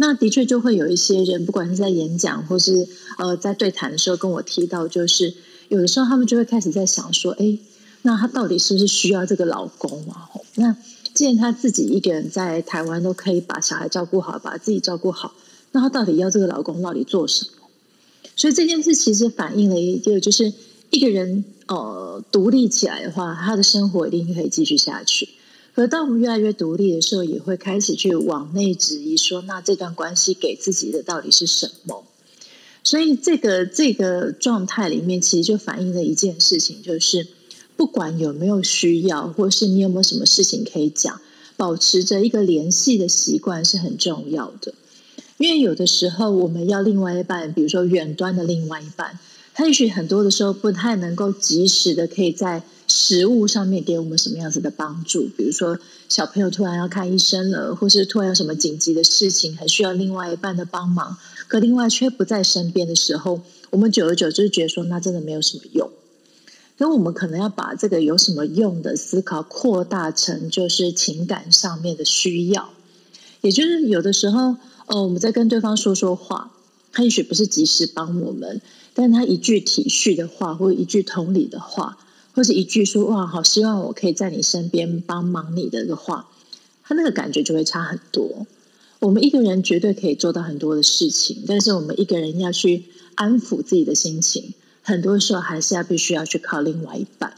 [0.02, 2.88] 那的确就会有一些人，不管是在演讲或是
[3.20, 5.36] 呃在对谈的时候，跟我提到，就是
[5.70, 7.60] 有的时候他们就会开始在想说，哎，
[8.02, 10.28] 那他到底是不是需要这个老公啊？
[10.56, 10.76] 那
[11.14, 15.36] 既然他自己一个人在台湾都可以把小孩照顾好，把自己照顾好，
[15.72, 17.68] 那他到底要这个老公到底做什么？
[18.36, 20.52] 所以这件事其实反映了一个，就是
[20.90, 25.30] 一个人呃独立起来的话，他的生活一定可以继续下去。
[25.74, 32.04] 可当我们越来越独立的时候，也会开始去往内质疑说，那这段关系给自己的到底是什么？
[32.84, 37.26] 所以这个这个状态里面，其实就反映了一件事情，就是
[37.78, 41.22] 不管有没有需要，或是你有没有什么事情可以讲，
[41.56, 44.74] 保持着一个联系的习惯是很重要的。
[45.38, 49.18] 因为有的时候我们要另外一半，比如说远端的另外一半，
[49.54, 52.62] 他也许很多的时候不太能够及时的可以在。
[52.92, 55.30] 食物上面给我们什么样子的帮助？
[55.38, 55.80] 比如说
[56.10, 61.18] 小朋友突然要看医生了，或是突然有什么紧急的事情，很需要另外一半的帮忙，
[61.48, 65.90] 可另外却不在身边的时候，我们久而久之就觉得说，那真的没有什么用。
[66.78, 72.72] 那我们可能要把这个有什么用的思考扩大成就是情感上面的需要，
[73.40, 76.52] 也就是有的时候，呃，我们在跟对方说说话，
[76.92, 78.62] 他也许不是及时帮我们，
[78.94, 81.98] 但他一句体恤的话，或一句同理的话。
[82.34, 86.30] 或是一句说哇，好希望我可以在你身边帮忙你的话，
[86.84, 88.48] 他那个感觉就会差很多。
[89.00, 94.54] 我们一个人绝对可以做到很多的事情，但是我们一个人要去安抚自己的心情，
[94.84, 97.34] 很多时候还是要必须要去靠另外一半。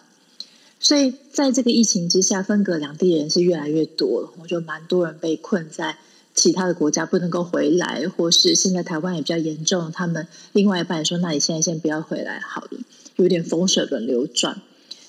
[0.80, 4.30] 所以在这个疫情之下，分隔两地人是越来越多了。
[4.42, 5.98] 我觉得蛮多人被困在
[6.36, 12.80] 其他的国家不能够回来，或是现在台湾也比较严重，他们另外一半说：“那你现在先不要回来好了。”
[13.16, 14.62] 有点风水轮流转。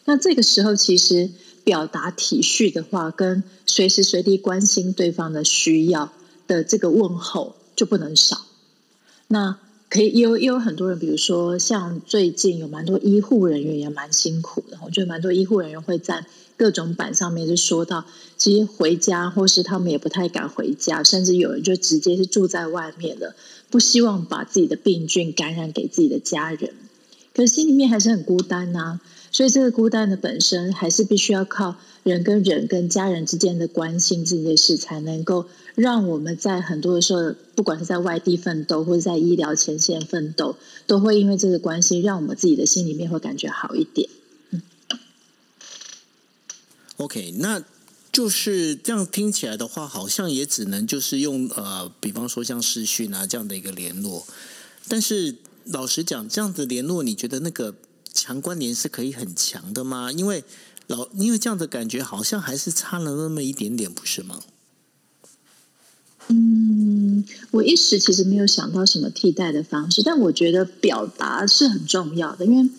[0.04, 1.30] 那这个时候，其实
[1.64, 6.12] 表达体恤的话，跟随时随地关心对方的需要
[6.46, 8.42] 的这个问候就不能少。
[9.28, 16.26] 那可以有也有很多人，比如说像最近有蛮多医护人员也蛮辛苦的，我觉得蛮多医护人员会在
[16.56, 18.04] 各种版上面就说到，
[18.36, 23.34] 其实回家或是他们也不太敢回家，甚至有人就直接是住在外面了，
[23.70, 26.74] 不希望把自己的病菌感染给自己的家人，
[27.32, 29.00] 可是心里面还是很孤单呐、
[29.34, 31.74] 所以这个孤单的本身，还是必须要靠
[32.04, 40.56] 人跟人、跟家人之间的关心这件事，才能够让我们在很多的时候，不管是在外地奋斗，或者在医疗前线奋斗，
[40.86, 44.08] 都会因为这个关系，让我们自己的心里面会感觉好一点。
[44.50, 44.62] 嗯。
[46.98, 47.64] OK，那
[48.12, 54.24] 就是这样听起来的话，好像也只能就是用呃，比方说像视讯啊这样的一个联络。
[54.86, 57.74] 但是老实讲，这样子联络，你觉得那个？
[58.14, 60.12] 强关联是可以很强的吗？
[60.12, 60.44] 因为
[60.86, 64.40] 老，因为这样的感觉好像还是差了那么一点点，不是吗？
[66.28, 72.70] 嗯，我一时其实没有想到什么替代的方式，但我觉得表达是很重要的，因为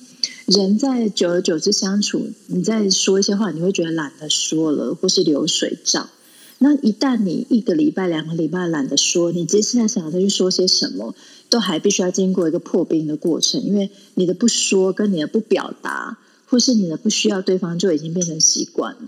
[0.48, 6.10] 人在久而久之相处，你在说一些话，你会觉得懒得说了，或是流水账。
[6.58, 11.14] 那一旦你一个礼拜、两个礼拜懒得说，你接下来想要再去说些什么，
[11.56, 19.08] 都还必须要经过一个破冰的过程，因为你的不说跟你的不表达，或是你的不需要对方，就已经变成习惯了。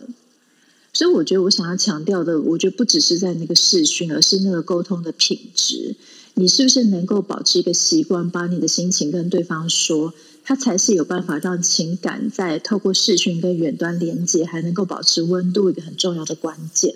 [0.93, 5.97] 所以，我觉得我想要强调的，我觉得不只是在那个视讯，而是那个沟通的品质。
[6.35, 10.13] 你是不是能够保持一个习惯，把你的心情跟对方说，
[10.45, 16.95] 他才是有办法让情感在透过视讯跟远端连接，还能够保持温度一个很重要的关键。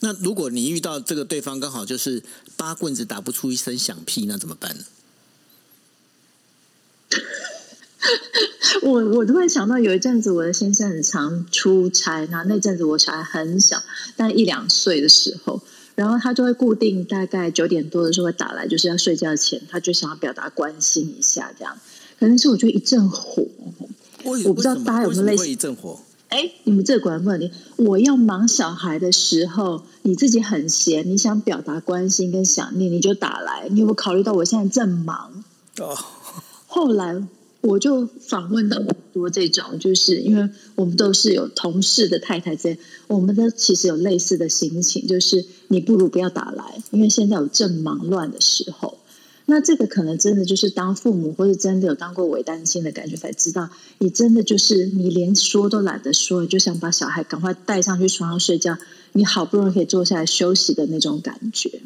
[0.00, 2.22] 那如果你遇到这个对方刚好就是
[2.56, 4.84] 八棍子打不出一声响屁，那怎么办呢？
[8.82, 13.82] 我我突然想到，有一阵子我的先生很常出差，那那阵子我小孩很小，
[14.16, 15.60] 大概一两岁的时候，
[15.96, 21.78] 然后他就会固定大概九点多的时候会打来，就是要睡觉前，他就想要表达关心一下这样。
[22.18, 23.44] 可能是我觉得一阵火，
[24.24, 26.00] 我不知道大家有没有类似一阵火。
[26.30, 33.68] 哎，你们这个管问题，我要忙小孩的时候，你自己很闲，你想表达关心跟想念，你就打来。
[33.68, 35.44] 你有没有考虑到我现在正忙？
[35.78, 35.96] 哦，
[36.66, 37.22] 后来。
[37.62, 48.96] 我就访问到很多这种，就是因为我们都是有同事的太太在，我们都其实有类似的心情，就是你不如不要打来，因为现在有正忙乱的时候。
[49.50, 58.78] 那这个可能真的就是当父母或者真的有当过伪单亲的感觉，才知道你真的就是你连说都懒得说，就想把小孩赶快带上去床上睡觉，
[59.12, 61.82] 你好不容易可以坐下来休息的那种感觉。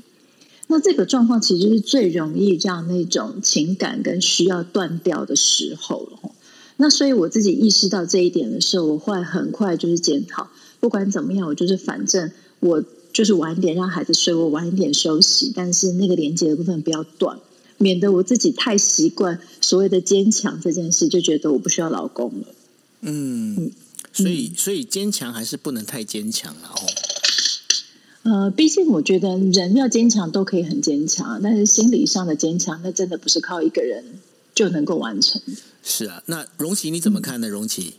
[0.66, 6.32] 那这个状况其实就是最容易让那种情感跟需要断掉的时候了。
[6.76, 10.50] 那所以我自己意识到这一点的时候，我会很快就是检讨，
[10.80, 12.84] 不管怎么样，我就是反正我
[13.14, 17.38] 就是晚一点让孩子睡，我晚一点休息，但是那个连接的部分不要断，
[17.78, 22.46] 免得我自己太习惯所谓的坚强这件事，就觉得我不需要老公了。
[23.00, 23.72] 嗯，
[24.12, 26.86] 所以所以坚强还是不能太坚强了哦。
[28.22, 34.02] 呃，毕竟我觉得人要坚强都可以很坚强，但是心理上的坚强，那真的不是靠一个人
[34.54, 35.42] 就能够完成。
[35.82, 37.48] 是啊，那荣琪你怎么看呢？
[37.48, 37.96] 荣琪，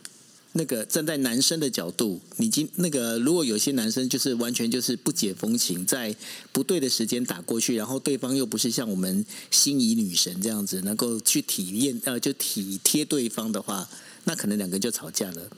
[0.57, 6.15] 那个站在男生的角度，你今那个如果有些男生就是完全就是不解风情，在
[6.53, 13.89] 不对的时间打过去，然后对方又不是像我们心仪女神这样子能够去体验呃，就体贴对方的话，
[14.23, 15.49] 那可能两个人就吵架了。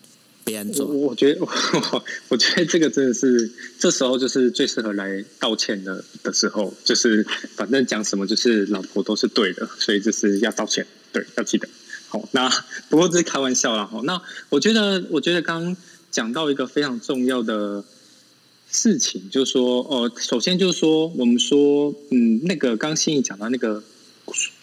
[0.79, 1.47] 我我觉得我
[2.29, 7.21] 我觉得这个真的是这时候就是最适合来道歉的的时候，就是
[7.57, 11.67] 反正讲什么就是老婆都是对的，所以就是要道歉，对，要记得。
[12.07, 12.49] 好，那
[12.89, 13.85] 不过这是开玩笑啦。
[13.85, 15.75] 好，那我觉得我觉得刚
[16.11, 17.83] 讲到一个非常重要的
[18.71, 23.83] 事情，就是说，呃，首先就是说，我们说，嗯，那个刚心怡讲到那个。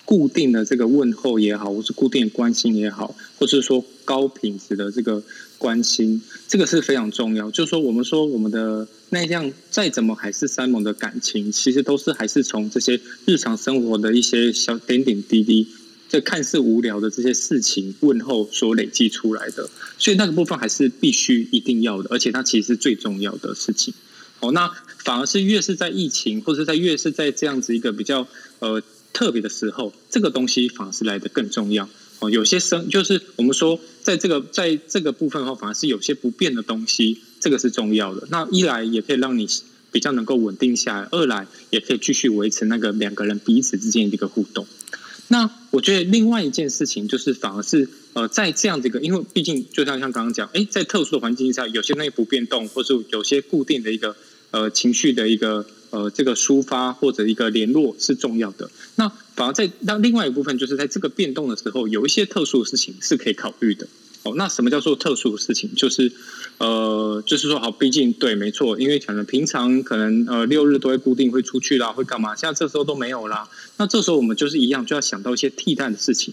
[0.05, 5.23] 固定的这个问候也好，或是固定关心也好，或是说高品质的这个
[5.57, 7.51] 关心，这个是非常重要。
[7.51, 15.67] 就是说，我们说我们的那样再怎么海誓山盟的感情，其实都是还是从这些日常生活的一些小点点滴滴，
[16.15, 19.69] 这看似无聊的这些事情问候所累积出来的。
[19.99, 23.93] 所以那个部分还是必须一定要的，而且它其实是最重要的事情。
[24.39, 28.29] 哦，那反而是越是在疫情，或者在越是在这样子一个比较
[28.61, 28.81] 呃。
[29.13, 31.89] 特别的时候，这个东西反而是来得更重要
[32.19, 32.29] 哦。
[32.29, 38.27] 有些生就是我们说，在这个在这个部分的话，反而是有些不变的东西，这个是重要的。
[38.33, 39.47] 那一来也可以让你
[39.93, 44.67] 比较能够稳定下来，二来也可以继续维持那个两个人彼此之间的一个互动。
[45.29, 54.17] 那我觉得另外一件事情就是，反而是呃，在这样的一个，因为毕竟就像像刚刚讲，哎，在特殊的环境下，有些那些不变动，或是有些固定的一个
[54.51, 55.67] 呃情绪的一个。
[55.91, 58.69] 呃，这个抒发或者一个联络是重要的。
[58.97, 63.87] 那反而在那另外一部分，就是在这个变动的时候，有一些特殊的事情是可以考虑的。
[64.25, 65.71] 哦，那什么叫做特殊的事情？
[65.77, 66.11] 就是
[66.59, 72.35] 呃，就是说，好，毕竟对，没错，因为可能平常可能呃六日都会固定会出去啦，会干嘛？
[72.35, 73.49] 现在这时候都没有啦。
[73.77, 76.33] 那这时候我们就是一样，就要想到一些替代的事情。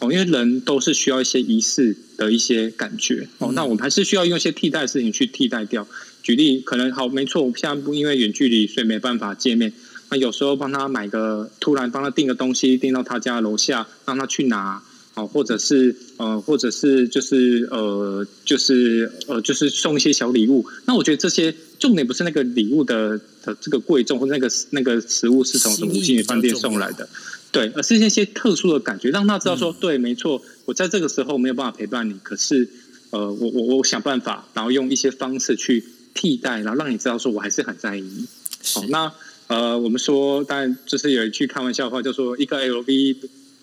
[0.00, 3.28] 哦，因为人都是需要一些仪式的一些感觉。
[3.38, 5.86] 哦，那我们还是需要用一些替代的事情去替代掉。
[6.22, 9.72] 举例可能好，没错，我们现在不因为远距离，所以没办法见面。
[10.10, 14.82] 那有时候帮他买个，突然帮他订个东西，订到他家楼下，让他去拿，
[15.18, 20.64] 好，或者是呃，或者是就是呃，就是呃，就是送一些小礼物。
[20.86, 27.08] 那我觉得这些重点不是那个礼物的的这个贵重，或者那个那个食物是从什么五星级饭店送来的，
[27.50, 32.68] 对，而是那些特殊的感觉，让他知道说，嗯、对，没错，我在这个时候没有办法陪伴你，可是
[33.10, 35.84] 呃，我我我想办法，然后用一些方式去。
[36.14, 38.26] 替代，然后让你知道说，我还是很在意你。
[38.74, 39.12] 好，那
[39.46, 43.16] 呃，我们说，当然就是有一句开玩笑的话，就说一个 LV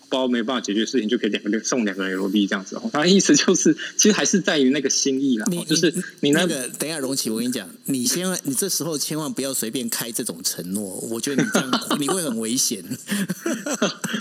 [0.08, 2.80] 包没办法解决事情，就可以两个送两个 LV 这样子。
[2.92, 5.46] 他的意思就是，其实还是在于那个心意啦。
[5.66, 12.82] 就是你那个，等一下，荣琪，我跟你讲，你千万，你这时候千万不要随便开这种承诺，我觉得你这样你会很危险。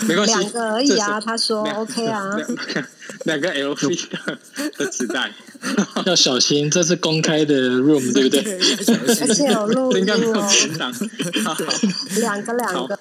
[0.08, 1.20] 没关系，两个而已啊。
[1.20, 2.36] 他说 OK 啊，
[3.26, 4.02] 两个 LV
[4.78, 5.34] 的纸袋。
[6.06, 8.40] 要小心，这是公开的 room，对不对？
[9.28, 10.48] 而且有录音哦。
[12.18, 13.00] 两个两个。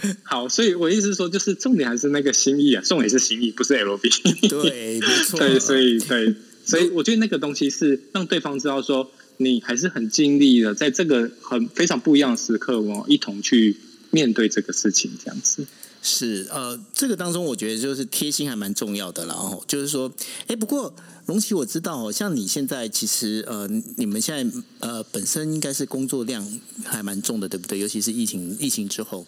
[0.24, 4.08] 好，所以我意思是说，就是重点还是那个心意啊，重点是心意，不是 L B。
[4.48, 5.38] 对，没 错。
[5.38, 6.34] 对，所以对，
[6.64, 13.76] 所以我觉得那个东西是让对方知道说，你还是很尽力的，在这个很非常不一样的时刻，我一同去
[14.10, 15.66] 面对这个事情，这样子。
[16.04, 20.12] 是呃，这个当中我觉得就是贴心还蛮重要的，然后就是说，
[20.48, 20.92] 哎，不过
[21.26, 26.44] 龙奇我知道哦，像你现在其实呃，你们现在呃本身应该是工作量
[26.84, 27.78] 还蛮重的，对不对？
[27.78, 29.24] 尤其是疫情疫情之后。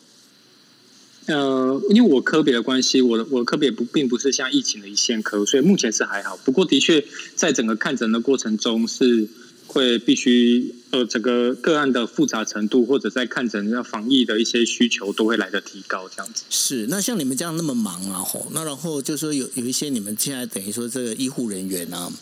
[1.27, 6.37] 呃，因为我科别的关系，我的我的科别不并不是像疫情的一线科，所以目前是还好。
[6.37, 7.05] 不过的确，
[7.35, 9.29] 在整个看诊的过程中是。
[9.67, 16.45] 会必须呃，整个个案的复杂程度，或者在看诊要防疫的一些需求，都会来得提高，这样子。
[16.51, 22.13] 是，那像你们这样那么忙啊，吼，那然后就说有有一些你们现在等于说这个医护人员啊，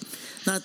[0.44, 0.59] 那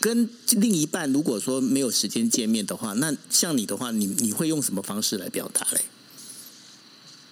[0.00, 5.82] 跟另一半如果说没有时间见面的话，那像你的话，你你会用什么方式来表达嘞？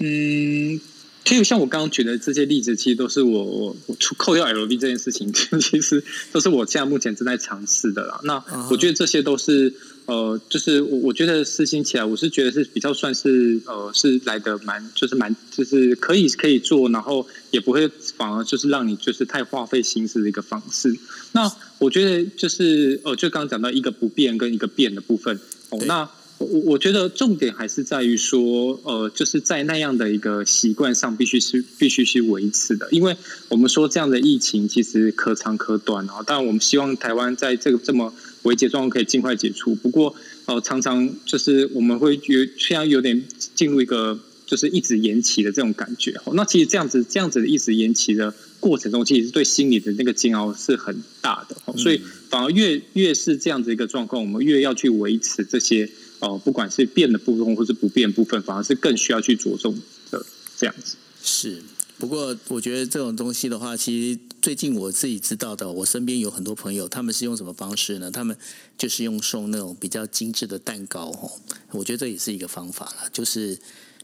[0.01, 0.81] 嗯。
[1.23, 5.31] 其实像我刚刚举的这些例子，其实都是我我我除扣掉 LV 这件事情，
[5.61, 8.19] 其实都是我现在目前正在尝试的啦。
[8.25, 9.73] 那我觉得这些都是
[10.07, 17.87] 呃，就是我我觉得实行起来，我是觉得是比较算是呃，是来的蛮就是蛮就是可以可以做，然后也不会
[18.17, 20.99] 反而就是让你就是太花费心思的一个方式。
[21.33, 25.39] 那我觉得就是呃，就刚刚讲到一个不变跟一个变的部分
[25.69, 26.11] 哦，那。
[26.41, 33.15] 我我觉得重点还是在于说，呃，就是在那样的一个习惯上，必须是必须是维持的，因为
[33.49, 36.23] 我们说这样的疫情其实可长可短啊。
[36.27, 38.15] 当然，我们希望台湾在这个这么
[38.45, 39.75] 危急状况可以尽快解除。
[39.75, 40.15] 不过，
[40.47, 43.23] 呃，常常就是我们会觉得现在有点
[43.55, 46.15] 进入一个就是一直延期的这种感觉。
[46.33, 51.77] 那其实这样子这样子的一直延期的过程中，其实对心理的那个煎熬是很大的。
[51.77, 55.91] 所以，反而越越是这样子一个状况，我们越要去维持这些。
[56.21, 59.75] 哦，不管是变的部分或是不变部分，反而是更需要去着重
[60.11, 60.25] 的
[60.57, 60.97] 这样子。
[61.23, 61.63] 是，
[61.99, 68.11] 不过我觉得这种东西的话，其实最近我自己知道的，我身边有很多朋友，他们是用什么方式呢？
[68.11, 68.37] 他们
[68.79, 71.31] 就是用送那种比较精致的蛋糕，哦，
[71.71, 73.11] 我觉得这也是一个方法了。
[73.13, 73.59] 就是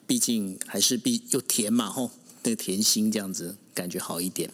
[0.06, 2.10] 毕竟还是必又甜嘛，吼，
[2.42, 4.50] 那个甜心这样子感觉好一点。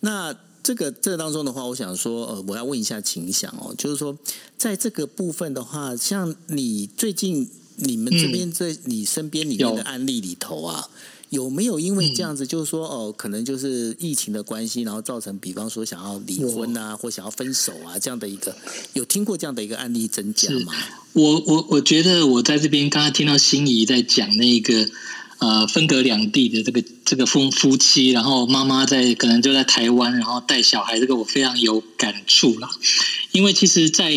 [0.00, 0.34] 那。
[0.64, 4.16] 这个这个当中的话，我想说，呃，我要问一下秦翔哦，就是说，
[4.56, 10.98] 在这个部分的话，像你最近你们这边在你身边里面的案例里头啊，嗯、
[11.28, 18.56] 有，有没有因为这样子，就是说，哦、呃，可能就是疫情的关系，然后造成，比方说想要离婚啊，或想要分手啊，这样的一个，
[18.94, 20.72] 有听过这样的一个案例增加吗？
[21.12, 24.88] 我我我觉得我在这边刚刚听到心仪在讲那个。
[25.44, 32.70] 呃，分隔两地的这个这个夫夫妻，然后妈妈在可能就在台湾，然后带小孩，这个我非常有感触啦。
[33.32, 34.10] 因为其实，在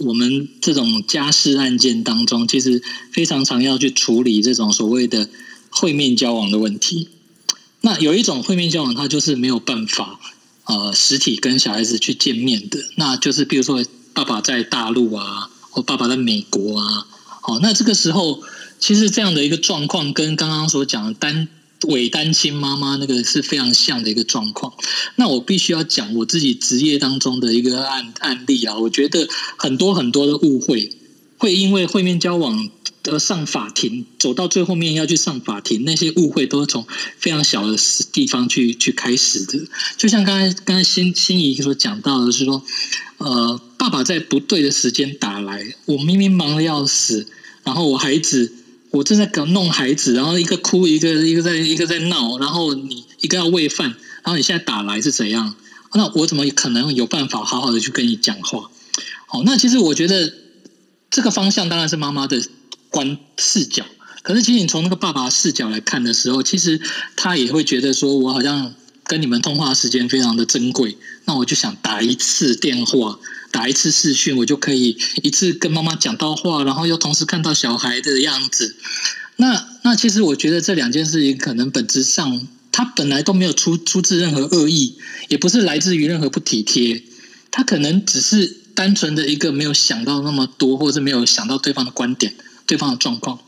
[0.00, 5.30] 我们这种家事案件当中，其实非常常要去处理这种所谓的
[5.70, 7.08] 会面交往的问题。
[7.80, 10.20] 那有一种会面交往，它就是没有办法
[10.64, 17.06] 呃实体跟小孩子去见面的，那就是比如说爸爸在大陆啊，或爸爸在美国啊，
[17.40, 18.42] 好，那这个时候。
[18.78, 21.48] 其实这样的一个状况，跟刚刚所讲的单
[21.88, 24.72] 伪单亲妈妈那个是非常像的一个状况。
[25.16, 30.90] 那我必须要讲我自己职业当中的一个案案例啊，我觉得很多很多的误会，
[31.38, 32.70] 会因为会面交往
[33.04, 36.86] 而上法庭，走到最后面要去上法庭，那些误会都是从
[37.18, 37.76] 非常小的
[38.12, 39.58] 地方去去开始的。
[39.96, 42.62] 就像刚才刚才心心怡所讲到的是说，
[43.18, 47.26] 呃，爸爸在不对的时间打来，我明明忙的要死，
[47.64, 48.52] 然后我孩子。
[48.96, 55.54] 我正在搞弄孩子，然后一个哭，一个一个在一个在闹，然后你一个要喂饭，然后你现在打来是怎样？
[55.94, 58.70] 那我怎么可能有办法好好的去跟你讲话？
[59.26, 60.32] 好，那其实我觉得
[61.10, 62.42] 这个方向当然是妈妈的
[62.90, 63.84] 观视角，
[64.22, 66.80] 可是其实你从那个爸爸视角来看的时候，其实
[67.16, 68.74] 他也会觉得说，我好像
[69.04, 73.18] 跟你们通话时间非常的珍贵，那我就想打一次电话。
[73.50, 78.76] 打一次视讯，我就可以一次跟妈妈讲到话，然后又同时看到小孩的样子。
[79.36, 84.96] 那那其实我觉得这两件事情可能本质上，他本来都没有出出自任何恶意，
[85.28, 87.02] 也不是来自于任何不体贴，
[87.50, 92.34] 他可能只是单纯的一个没有想到那么多，或者没有想到对方的观点、
[92.66, 93.38] 对方的状况。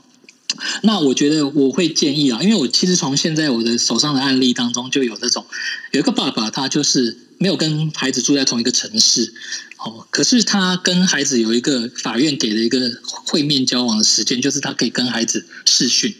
[0.82, 5.44] 那我觉得我会建议啊，因为我其实从现在我的手上的案例当中就有这种，
[5.92, 7.27] 有一个爸爸，他就是。
[7.38, 9.32] 没有跟孩子住在同一个城市，
[9.78, 16.14] 哦，可是他跟孩子有一个法院给了一个会面交往的时间，就是他可以跟孩子视讯。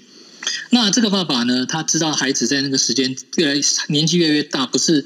[0.71, 5.05] 那这个爸爸呢，他知道孩子在那个时间越来年纪越来越大，不是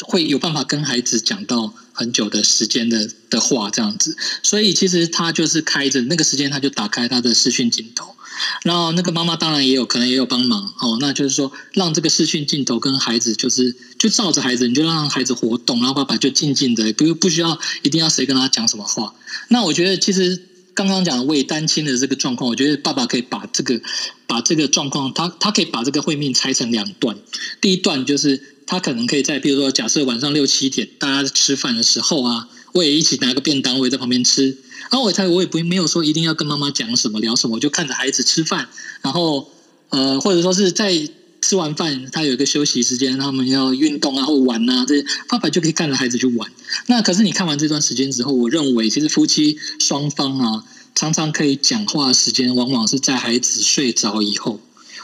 [0.00, 8.14] 会有办法跟孩子讲到很久的时间的的话这样子，所以其实他就是开着那个时间，他就打开他的视讯镜头。
[8.62, 19.14] 然后那个妈妈当然也有可能也有帮忙哦，那就是说让这个视讯镜头跟孩子就是就照着孩子，你就让孩子活动，然后爸爸就静静的，不不需要一定要谁跟他讲什么话。
[19.48, 23.80] 那我觉得其实刚刚讲的伪单亲的这个状况，我觉得爸爸可以把这个
[24.26, 27.16] 把这个状况，他他可以把这个会命拆成两段。
[27.60, 34.58] 第一段就是他可能可以在，比如说假设晚上六七点大家吃饭的时候啊，我也一起拿个便当，我也在旁边吃。
[34.90, 38.68] 然后我猜我也不没有说一定要跟妈妈讲什么聊什么，我就看着孩子吃饭，
[39.00, 39.50] 然后
[39.88, 41.08] 呃或者说是在。
[41.46, 46.50] 吃完饭，他有一个休息时间，他们要运动啊或玩啊，这些爸爸就可以看着孩子去玩。
[46.86, 50.64] 那可是你看完这段时间之后，我认为其实夫妻双方啊，
[50.94, 54.58] 常常可以讲话的时间，往往是在孩子睡着以后，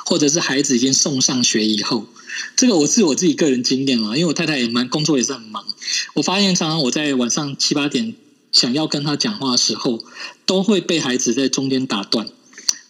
[0.06, 2.06] 或者是孩子已经送上学以后。
[2.56, 5.64] 这个我是我自己个人经验啊，因为我太太也蛮工作也是很忙，
[6.14, 8.14] 我发现常常我在晚上七八点
[8.52, 10.02] 想要跟他讲话的时候，
[10.46, 12.28] 都会被孩子在中间打断。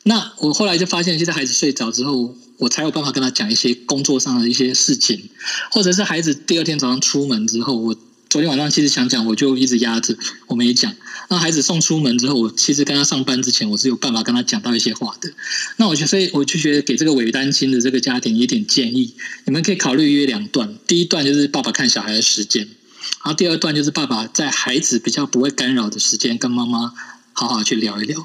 [0.02, 2.34] 那我后来就发现，现在孩子睡着之后。
[2.60, 5.30] 我才有办法跟他讲一些工作上的一些事情，
[5.70, 7.96] 或者是孩子第二天早上出门之后，我
[8.30, 10.16] 昨天晚上其实想讲，我就一直压着
[10.46, 10.94] 我没讲。
[11.28, 15.32] 那孩子送出门之后，我其实跟他上班之前，我是有办法跟他讲到一些话的。
[15.78, 19.14] 那我就所以我就觉得给这个伪单亲的这个家庭一点建议，
[19.46, 20.78] 你们可以考虑约两段。
[20.86, 26.92] 第一段就是爸爸看小孩的时间，然后第二段就是爸爸在孩子比较不会干扰的时间，跟妈妈
[27.32, 28.24] 好好去聊一聊。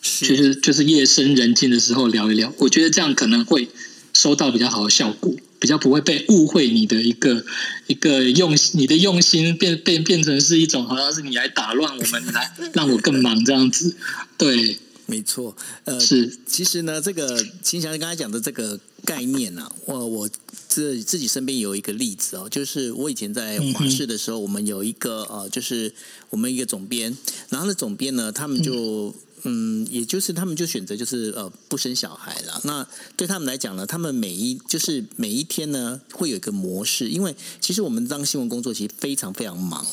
[0.00, 3.68] 就是就是夜深人静的时候聊一聊，我觉得这样可能会
[4.14, 7.44] 收到比较好的效果，比较不会被误会你的一个
[7.86, 13.96] 一个用你的用心变变变成是一种好像是你来打乱我们，你来 让我更忙这样子。
[14.36, 20.30] 对，没错，呃，是其实呢，这个秦祥刚才讲的这个概念呢、啊，我我
[20.68, 25.92] 自自己身边有一个例子哦，就是我以前在华视的时候，我们有一个呃，就是
[26.30, 27.16] 我们一个总编，
[27.48, 28.72] 然后呢，总编呢，他们就。
[29.08, 32.60] 嗯嗯，也就是他们就选择就是呃不生小孩了。
[32.64, 32.86] 那
[33.16, 39.86] 对他们来讲呢，他们每一就是每一天呢会有一个模式，因为其实我们当新闻工作其实非常非常忙，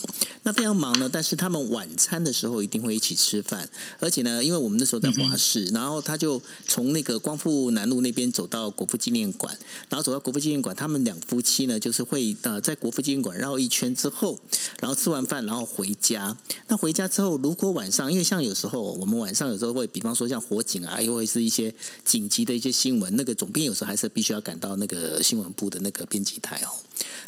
[0.43, 1.09] 那非常忙呢。
[1.11, 3.69] 但是他们晚餐的时候一定会一起吃饭，
[3.99, 9.57] 而且呢，因为我们那时候在华视，然后他就从那个光复南路那边走到国父纪念馆，
[9.89, 14.39] 然后走到国父纪念馆，他们两夫妻呢就是会呃在国父纪念馆绕一圈之后，
[14.79, 16.37] 然后吃完饭然后回家。
[16.67, 21.73] 那回家之后，如果晚上因为像有时候我们晚上有时候会，比方说像火警啊，又会是一些
[22.05, 26.69] 紧急的一些新闻，那个总编有时候还是必须要赶到那个新闻部的那个编辑台哦。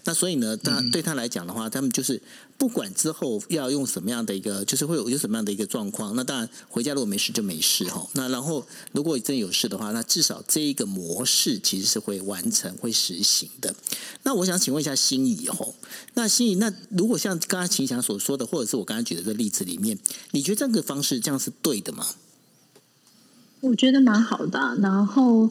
[0.05, 2.21] 那所以呢，他对他来讲的话，他们就是
[2.57, 6.15] 不管之后要用什么样的一个，就是会有有什么样的一个状况。
[6.15, 8.07] 那当然回家如果没事就没事哈。
[8.13, 13.75] 那然后如果真有事的话，那至少这一个模式其实是会完成、会实行的。
[14.23, 15.73] 那我想请问一下心仪哦，
[16.13, 19.97] 那心仪，那如果像刚刚秦翔所说的，或者是我刚才举的这个例子里面，
[20.31, 21.96] 你觉得这个方式这样是对的吗？
[23.61, 25.49] 我觉得蛮好的，然后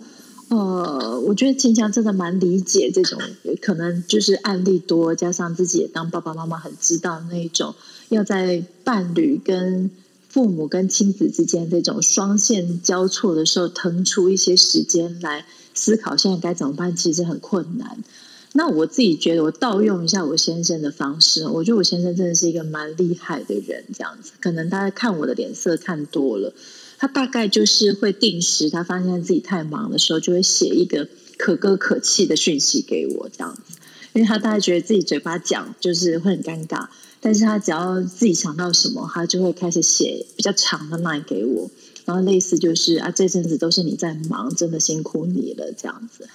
[0.49, 3.21] 呃，我觉得秦强真的蛮理解这种，
[3.61, 7.75] 可能就是案例多，加上自己也当爸爸妈妈很知道那一种，
[8.09, 9.91] 要在伴侣跟
[10.29, 15.45] 父母跟亲子之间这种双线交错的时候，腾出一些时间来
[15.75, 18.05] 思考现在该怎么办，其实很困难。
[18.53, 26.55] 那我自己觉得，我盗用一下我先生的方式，我觉得我先生真的是一个蛮厉害的人，这样子，可能大家看我的脸色看多了。
[26.99, 33.79] 他大概就是会定时，他发现自己太忙的时候，就会写一个可歌可泣的讯息给我，这样子。
[34.15, 36.87] 因为他大概觉得自己嘴巴讲就是会很尴尬，
[37.21, 41.71] 但是他只要自己想到什么，他就会开始写比较长的 line 给我，
[42.07, 46.27] 然后类似就是啊，这阵子都是你在忙，真的辛苦你了，这样子。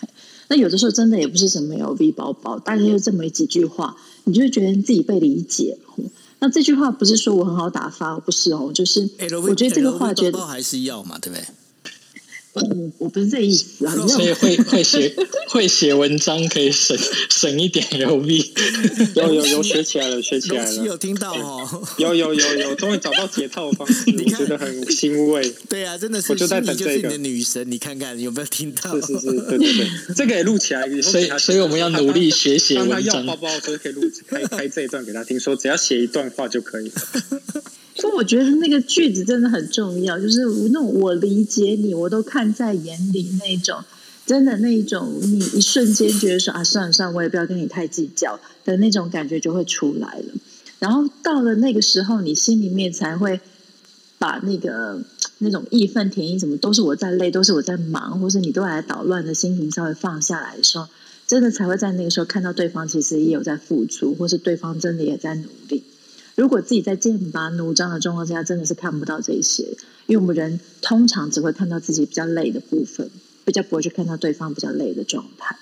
[0.48, 5.80] 那有的时候真的也不是什么 LV 包包，大概就这么几句话，你就会觉得自己被理解。
[6.42, 9.08] 那这句话不是说我很好打发，不是哦，就是
[9.48, 11.46] 我觉得这个话觉得还是要嘛，对不对？
[12.54, 12.62] 我
[12.98, 15.16] 我不是这意思啊，所以会会写
[15.50, 16.98] 会写文章可以省
[17.30, 18.46] 省一点 LV，
[19.16, 25.50] 有有有学起来了，学起来了，有听到哦，有有有有，终于找到解套的方式， 我觉得很欣慰。
[25.70, 29.00] 对啊，真的是，我就在等这个你的女神，你看看有没有听到？
[29.00, 33.26] 是是是，对对对，这个也录起来，所以所以我们要努力学写文章。
[33.26, 36.94] 当他要包包的时候，可以录开开这一段给他听，说只要写一段话就可以了。
[38.02, 43.84] 所以我觉得那个句子真的很重要，就是那种我理解你，我都看在眼里那种，
[44.26, 50.26] 真的那一种，你一瞬间觉得说啊，算了算了，我也不要跟你太计较的那种感觉就会出来了。
[50.80, 53.40] 然后到了那个时候，你心里面才会
[54.18, 55.04] 把那个
[55.38, 60.88] 那种义愤填膺，什么都是我在累，都是我在忙，或是你都来捣乱的心情稍微放下来的时候，
[61.28, 65.84] 真的才会在那个时候看到对方其实也有在付出，或是对方真的也在努力。
[66.36, 69.64] 如果自己在剑拔弩张的状况下，真的是看不到这些，
[70.08, 73.10] 因为我们人通常只会看到自己比较累的部分，
[73.46, 75.58] 比较不会去看到对方比较累的状态。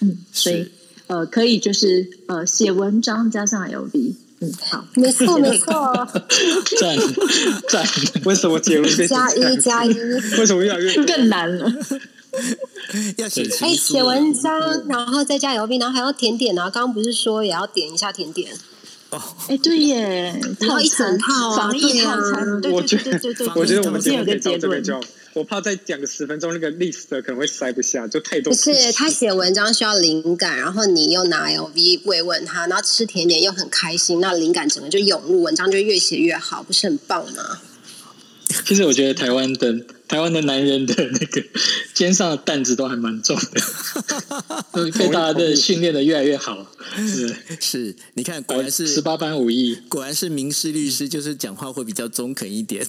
[0.00, 0.68] 嗯，所以
[1.06, 6.08] 呃，可以就是呃，写文章加上 LV，嗯，好，没错没错，
[6.78, 6.96] 赞
[7.68, 7.86] 赞。
[8.24, 9.92] 为什么结论加一加一？
[10.38, 11.70] 为什么越来越更难了？
[13.16, 16.68] 要写哎，写文章，然后再加 LV，然后还要甜点啊！
[16.68, 18.52] 刚刚不是说也要点一下甜点？
[19.14, 24.82] 哦，哎，对耶， 然后一整套啊，防疫套餐，对对对对对，我觉得我们今天有个结论。
[25.34, 28.52] 我怕再讲个十分钟，那个 list 可能会塞不下，就太多。
[28.52, 37.60] 不是他写文章需要灵感，然后你又拿 LV 慰问他，然后吃甜点又很开心，那灵感整个就涌入，文章就越写越好，不是很棒吗？
[38.64, 39.74] 其实我觉得台湾的
[40.14, 41.44] 台湾的男人的那个
[41.92, 43.50] 肩上的担子都还蛮重的，
[44.96, 46.64] 被大家的训练的越来越好。
[46.96, 52.86] 是是，你看，果然是十八般武艺，果然是民事律师，就是讲话会比较中肯一点。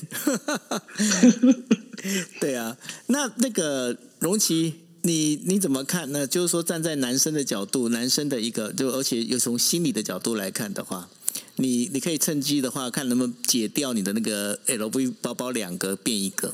[2.39, 6.27] 对啊，那那个容琪，你你怎么看呢？
[6.27, 11.09] 就是说，站在男生的角度，男生的一个，就而且又从心理的角度来看的话，
[11.55, 16.53] 你你可以趁机的话，看能不能解掉你的那个 LV 包包两个变一个。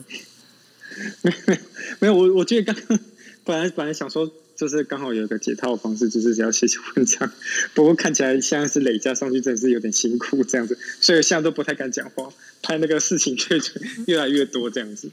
[1.99, 2.99] 没有，我我觉得刚刚
[3.45, 7.31] 本来本来想说，就是刚好有一个解套的方式，就是只要写写文章。
[7.73, 12.29] 不过看起来现在是累加上去，真的是有点辛苦这样子，所以现在都不太敢讲话。
[12.61, 13.59] 拍那个事情却
[14.05, 15.09] 越来越多这样子，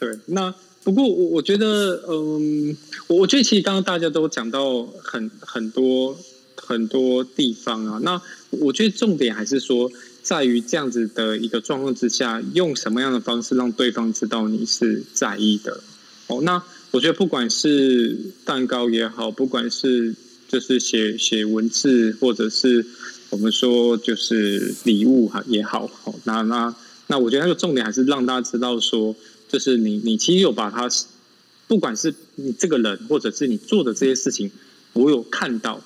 [0.00, 0.18] 对。
[0.26, 0.52] 那
[0.82, 2.76] 不过我我觉得，嗯，
[3.06, 6.18] 我我觉得其实刚刚大家都讲到很很多
[6.56, 8.00] 很多地方啊。
[8.02, 8.20] 那
[8.50, 9.90] 我觉得重点还是说，
[10.28, 15.80] 在于这样子的一个状况之下，用什么样的方式让对方知道你是在意的。
[16.26, 18.14] 哦，那我觉得不管是
[18.44, 20.14] 蛋糕也好，不管是
[20.46, 22.84] 就是写写文字，或者是
[23.30, 26.76] 我们说就是礼物哈也好，好，那那。
[27.10, 29.16] 那我觉得那个重点还是让大家知道说，
[29.48, 30.90] 就是你你其实有把他，
[31.66, 34.50] 不管是你这个人，或者是你做的这些事情，
[34.92, 35.82] 我有看到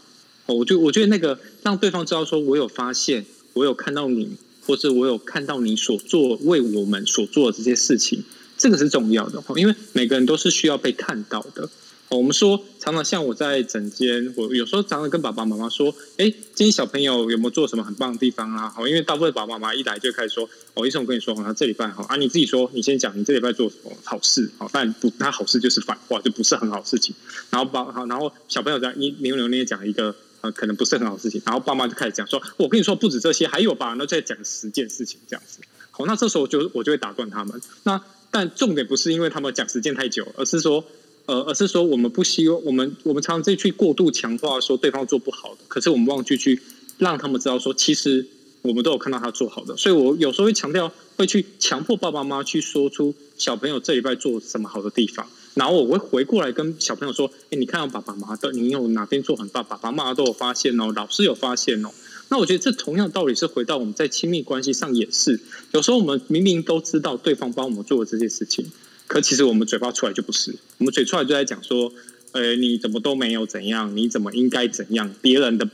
[0.47, 4.36] 哦，我就我觉得那个让对方知道说我有发现，我有看到你，
[4.66, 8.22] 或是我有看到你所做为我们所做的这些事情，
[8.59, 11.68] 这个是重要的，因为每个人都是需要被看到的。
[12.09, 24.50] 我们说，常常像我在诊间，我有时候常常跟爸爸妈妈说：“哎，今天小朋友有没有做什么很棒的地方啊？”好，因为大部分爸爸妈妈一来就开始说：“哦，医生，我跟你说，好像这礼拜好啊，你自己说，你先讲，你这礼拜做什么好事？
[24.59, 27.14] 好，但不，他好事就是反话，就不是很好事情。
[27.48, 35.61] 然后爸好，然后小朋友在你扭扭捏捏讲一个呃，可能不是很好事情，然后爸妈就开始讲说：“我跟你说，不止这些，还有吧？”那再讲十件事情这样子。
[35.90, 37.61] 好，那这时候就我就会打断他们。
[37.84, 40.84] 那但重点不是因为他们讲时间太久，而是说。
[41.24, 46.61] 呃，而是说我们不希望我们我们常常在去过度强化说对方做不好的，可是我们忘记去
[46.99, 48.26] 让他们知道说，其实
[48.61, 49.76] 我们都有看到他做好的。
[49.76, 61.90] 所以我有时候会强调，会去强迫爸爸妈妈去说出小朋友这礼拜做什么好的地方，然后我会回过来跟小朋友说：“哎，你看到爸爸妈妈的，你有哪边做很棒，爸爸妈妈都有发现哦，老师有发现哦。”
[62.30, 65.38] 那我觉得这同样道理是回到我们在亲密关系上也是，
[65.72, 68.64] 有时候我们明明都知道对方帮我们做的这些事情。
[69.07, 71.92] 可其实我们嘴巴出来就不是，我们嘴出来就在讲说，
[72.32, 75.14] 呃，你怎么都没有怎样，你怎么应该怎样？
[75.20, 75.68] 别人的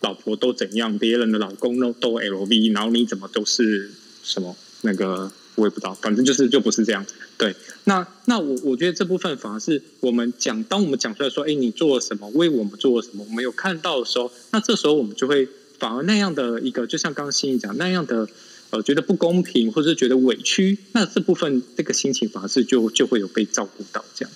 [0.00, 3.92] 老婆都怎样，别人的老公都都 LV，然后你怎么都是
[4.24, 7.04] 什么那个我也不知道，反正就是就不是这样。
[7.36, 15.48] 对，那那我我觉得这部分反而是我们讲，当我们讲出来说，哎，你做了什么，为我们做了什么，我们有看到的时候，那这时候我们就会
[15.78, 18.28] 反而那样的一个，就像刚刚心怡讲那样的。
[18.72, 24.32] 呃，觉得不公平，或者是觉得委屈，那这部分这个心情反而是就就会有被照顾到这样。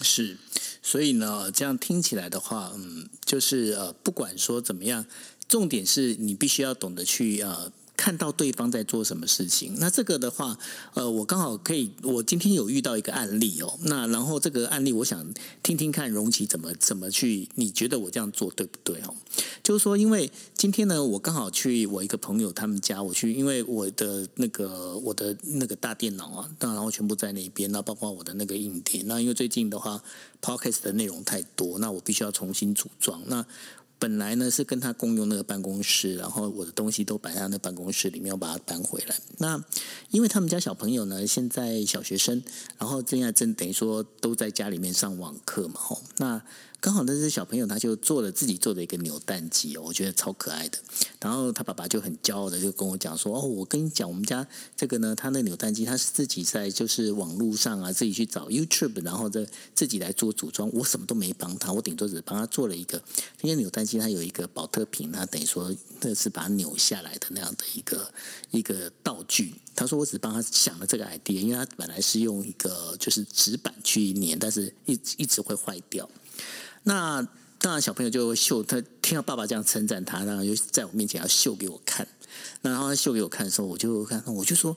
[0.00, 0.38] 是，
[0.82, 5.04] 所以呢，这样听起来的话，嗯，就是呃，不管说怎么样，
[5.46, 7.70] 重点是你必须要懂得去呃。
[7.96, 10.58] 看到对方在做什么事情，那这个的话，
[10.94, 15.26] 呃，我刚好可以，我今天有遇到一个案例哦，那然后这个案例，我想
[15.62, 19.14] 听听看容齐怎么怎么去，你觉得我这样做对不对哦？
[19.62, 30.02] 就是说，因为今天呢，我刚好去我一个朋友他们家，我去，因为我的那个我的那个大电脑啊，当然后全部在那边，那包括我的那个硬碟，那因为最近的话
[30.42, 33.44] ，Podcast 的内容太多，那我必须要重新组装那。
[33.98, 39.16] 本来呢是跟他共用那个办公室，然后我的东西都摆在那办公室里面，我把它搬回来。
[39.38, 39.62] 那
[40.10, 42.42] 因为他们家小朋友呢现在小学生，
[42.78, 46.42] 然后现在正等于说都在家里面上网课嘛，吼那。
[46.86, 50.78] 刚好那只小朋友他就做了自己做的一个扭蛋机哦，我觉得超可爱的。
[51.20, 60.70] 然后他爸爸就很骄傲的就跟我讲说：“哦，我跟你讲，我们家这个呢，他那扭蛋机他是自己在就是网络上啊，自己去找 YouTube，然后再自己来做组装。
[60.72, 63.02] 我什么都没帮他，我顶多只帮他做了一个。
[63.42, 68.14] 因为扭蛋机它有一个宝特瓶，它等于说那是把它扭下来的那样的一个
[68.52, 69.56] 一个道具。
[69.74, 76.08] 他说我只帮他想了这个 idea，因为他本来是用一个就是纸板去粘，但是一一直会坏掉。”
[76.88, 77.20] 那
[77.58, 82.06] 当然，小朋友就秀，他听到爸爸这样称赞他，然后就在我面前要秀给我看。
[82.62, 84.76] 那然后他秀给我看的时候，我就看，我就说。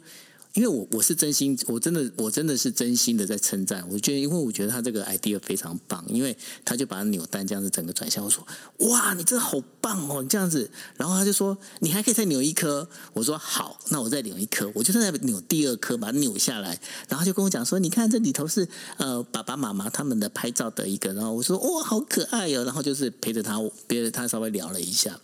[0.53, 3.85] 因为我我是真心，我真的我真的是真心的在称赞。
[3.87, 6.35] 我觉得，因为我觉得他这个 idea 非常棒，因为
[6.65, 8.23] 他就把扭蛋这样子整个转向。
[8.25, 8.45] 我说
[8.89, 16.79] ：“哇，你真的好棒哦！”你这样子，然后他就说：“你还可以再扭一颗。”我说：“好，那我再扭一颗。”我就在扭第二颗，把它扭下来。
[17.07, 25.19] 然后就跟我讲说：“你看这里头是呃爸爸妈妈他们的拍照的一个。”然后我说：“哇，好可爱哦！”然后就是陪着他，别着他稍微聊了一下。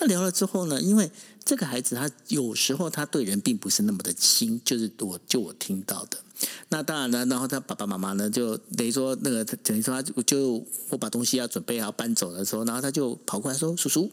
[0.00, 1.08] 那聊了之后呢，因为。
[1.44, 6.18] 这个孩子他有时候他对人并不是那么的亲，就是我就我听到的。
[6.70, 14.10] 那当然了，然后他爸爸妈妈呢，就等于说那个等于说他就我把东西要准备好搬走的时候，然后他就跑过来说：“叔叔，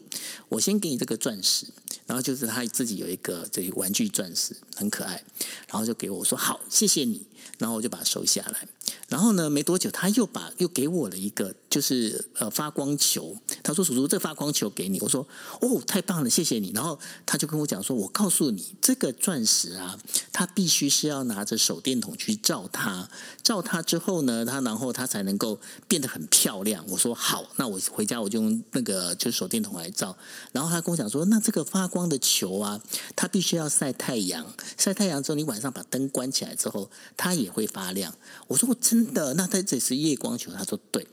[0.48, 1.66] 我先给你这个钻石。”
[2.06, 5.24] 然后就是他自己有一个这个玩具钻石，很可爱，
[5.68, 7.26] 然后就给我说：“好，谢谢你。”
[7.58, 8.68] 然后我就把它收下来。
[9.08, 13.36] 然后呢，没多久他又把又给我了一个，就是呃发光球。
[13.62, 15.26] 他说：“叔叔，这发光球给你。”我说
[15.60, 19.98] ：“哦，太棒了，谢谢你。”然后他就跟我讲说：“我告诉你，这个钻石啊，
[20.32, 23.08] 它必须是要拿着手电筒去照它，
[23.42, 30.16] 照它之后呢，它然后它才能够变得很漂亮。”我说：“好，那我回家我就用那个就是手电筒来照。”
[30.52, 32.80] 然后他跟我讲说：“那这个发光的球啊，
[33.14, 38.14] 它必须要晒太阳，晒太阳之后，你晚上把灯关起来之后，它也会发亮。”
[38.48, 41.06] 我说：“我真。”的那他这是夜光球，他说对，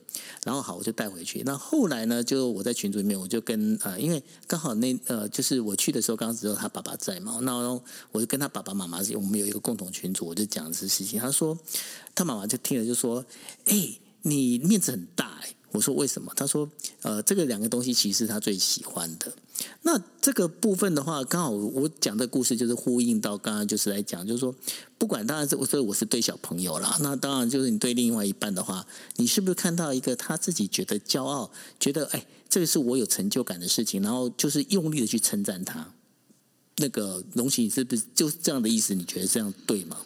[0.46, 1.44] 然后好，我就带回去。
[1.46, 7.58] 那后来呢，就我在群组里面，我就跟呃，因为刚好那呃，就是我去的时候，刚刚只有他爸爸在嘛，那
[8.12, 11.20] 我就跟他爸爸妈妈，我们有一个共同群组，我就讲这事情。
[11.20, 11.58] 他说
[12.16, 13.26] 他妈妈就听了就说
[13.66, 16.32] ：“哎，你面子很大哎。”我说为什么？
[16.36, 16.70] 他说
[17.04, 19.34] ：“呃，这个两个东西其实是他最喜欢的。”
[19.84, 24.54] 那这个部分的话，刚好我讲的故事就是呼应到刚刚就是来讲，就是说，
[24.98, 28.86] 不管当然是我说我是对小朋友啦，那当然就是你对另外一半的话，
[29.16, 35.94] 你是不是看到一个他自己觉得骄傲，觉得哎，这个是我有成就感的事情，然后就是用力的去称赞他。
[36.78, 38.94] 那个荣奇是不是就是这样的意思？
[38.94, 39.98] 你觉得这样对吗？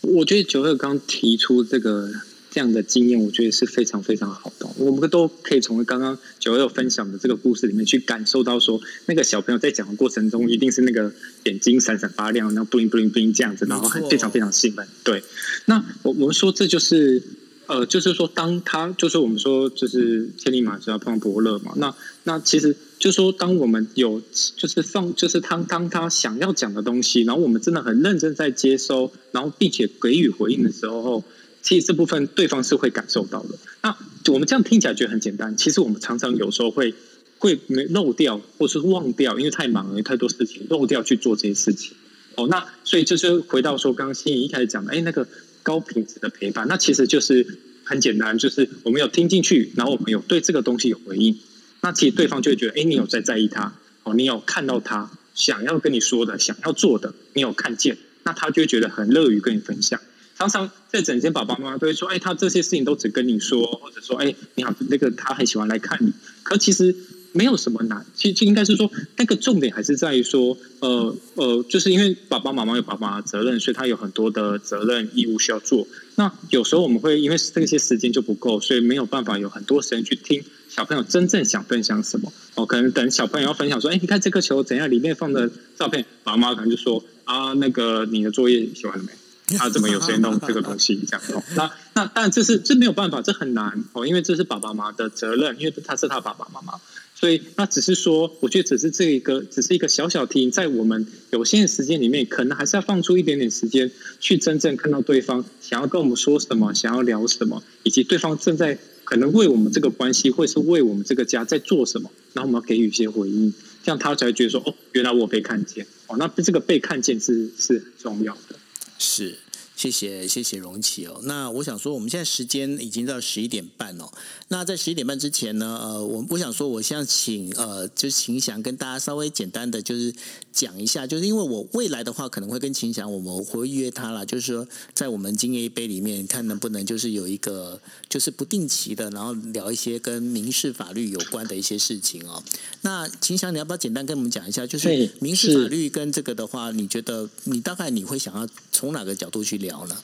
[0.00, 2.10] 我觉得九二刚提出这个。
[2.52, 4.68] 这样的经验，我觉得是非常非常好的。
[4.76, 11.10] 我们都可以从刚刚九六分享的这个故事里面去感受到，说那个小朋友在讲的过程中，一定是那个
[11.44, 14.86] 眼睛闪闪发亮，然后 bling bling bling 这样子，然后很非常非常兴奋。
[15.02, 15.24] 对，
[15.64, 17.22] 那我我们说这就是
[17.68, 21.72] 呃，就是说当他就是我们说就是千里马就要碰伯乐嘛。
[21.76, 21.94] 那
[22.24, 24.20] 那其实就是说，当我们有
[24.56, 31.24] 就是放就是他当他想要讲的东西，然后我们真的很认真在接收，然后并且给予回应的时候。
[31.62, 33.56] 其实这部分对方是会感受到的。
[33.82, 33.96] 那
[34.32, 36.94] 我们这样听起来觉得很简单，其实我们常常有时候会
[37.38, 41.96] 会没漏掉，或是忘掉，因为太忙了，太多事情漏掉去做这些事情。
[42.36, 45.26] 哦，那所以就是回到说，刚刚心怡一开始讲的，哎，那个
[45.62, 51.38] 高品质的陪伴，那其实就是很简单，就是我们有听进去，然后我们有对这个东西有回应，
[51.80, 60.00] 那其实对方就会觉得，哎，你有在在意他，哦，你有看到他想要跟你说的，想要做的，你有看见，那他就会觉得很乐于跟你分享。
[60.48, 66.12] 常常在整间，爸爸妈妈都会说：“哎，他这些事情都只跟你说，或者说，哎，你好，那个他很喜欢来看你。
[66.42, 66.94] 可其实
[67.32, 75.86] 没有什么难，其实应该是说，那个重点还是在于说，呃呃，就是因为爸爸妈妈有爸爸的责任，所以他有很多的责任义务需要做。
[76.16, 82.32] 那有时候我们会因为这些时间就不够，所以没有办法有很多时间去听小朋友真正想分享什么。
[82.54, 84.90] 哦，可能等小朋友要分享说：哎，你看这个球怎样？
[84.90, 89.12] 里面放的照片，爸妈可能就说：啊，那个你的作业写完了没？”
[89.58, 90.98] 他怎么有时间弄这个东西？
[91.08, 96.80] 这样哦，那那但这是这没有办法，这很难哦，因为这是爸爸妈妈的责任，因为他是他爸爸妈妈，
[97.14, 103.90] 所以那只是说，我觉得只是这一个，只是一个小小提醒，在我们有限的时间里面，可能还是要放出一点点时间，
[104.20, 113.52] 去真正看到对方想要跟我们说什么，想要聊什么，以及对方正在可能为我们这个关系，或是为我们这个家在做什么，然后我们要给予一些回应，
[113.84, 118.56] 这样他才会觉得说，哦，原来我被看见哦，那这个被看见是是很重要的。
[118.98, 119.34] 是，
[119.82, 121.18] 谢谢谢谢荣奇哦。
[121.24, 124.08] 那我想说，我们现在时间已经到十一点半哦。
[124.46, 130.14] 那在十一点半之前呢，呃，我我想说，我想请呃，就是秦翔跟大家稍微简单的就是
[130.52, 142.40] 讲一下，就是因为我未来的话可能会跟秦翔，我们会约他啦，就是说在我们今夜一杯里面，看能不能就是有一个就是不定期的，然后聊一些跟民事法律有关的一些事情哦。
[142.82, 149.96] 那秦翔，你要不要简单跟我们讲一下，就是民事法律跟这个的话，你觉得你大概你会想要从哪个角度去聊呢？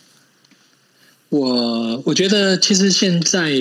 [1.30, 3.52] 我我觉得其实现在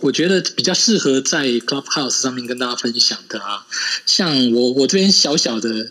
[0.00, 3.66] 我觉得比较适合在 Clubhouse 上面跟大家分享的啊，
[4.06, 5.90] 像我我这边小小的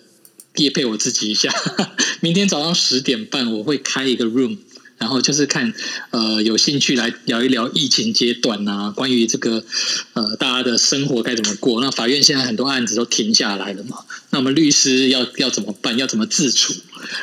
[0.55, 1.53] 也配我自己一下，
[2.21, 4.57] 明天早上十点半我会开一个 room，
[4.97, 5.73] 然后就是看
[6.11, 9.63] 呃有兴趣来聊一聊疫情阶段啊，关于这个
[10.13, 11.81] 呃大家的生活该怎么过。
[11.81, 13.97] 那法院现在很多案子都停下来了嘛，
[14.31, 15.97] 那我们律师要要怎么办？
[15.97, 16.73] 要怎么自处？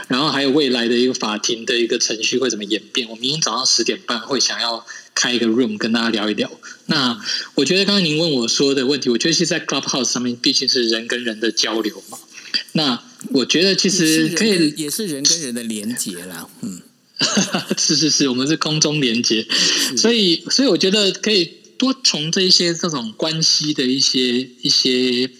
[0.08, 3.08] 然后还有未来的一个法庭的一个程序会怎么演变？
[3.08, 6.50] 我明天早上十点半会想要开一个 room 跟大家聊一聊。
[6.86, 7.20] 那
[7.54, 12.18] 我觉得刚刚您问我说的问题，我觉得是在 Clubhouse 上面毕竟是人跟人的交流嘛。
[12.72, 16.80] 那我觉得其实可以也是人跟人的连接啦，嗯，
[17.78, 19.46] 是是是，我们是空中连接，
[19.96, 21.48] 所以所以我觉得可以
[21.78, 25.30] 多从这一些这种关系的一些一些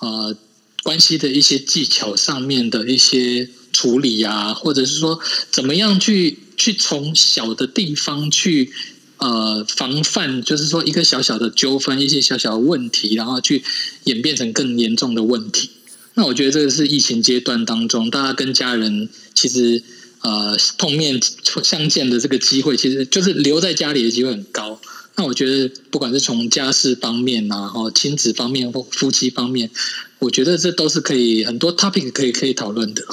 [0.00, 0.36] 呃
[0.82, 5.18] 关系的一些技巧上面的一些处理啊，或者是说
[5.50, 8.70] 怎么样去去从小的地方去
[9.16, 13.64] 呃防范，就是说一个小小的纠纷，一些小小的问题，然后去
[14.04, 15.70] 演变成更严重的问题。
[16.14, 19.82] 那我觉得这个是疫情阶段当中，大家跟家人其实
[20.24, 21.20] 呃碰面
[21.62, 24.80] 相见的这个机会，其实就是留在家里的机会很高。
[25.16, 29.70] 那我觉得不管是从家事方面啊，或亲子方面或夫妻方面，
[30.18, 33.04] 我觉得这都是可以很多 topic 可以可以讨论的。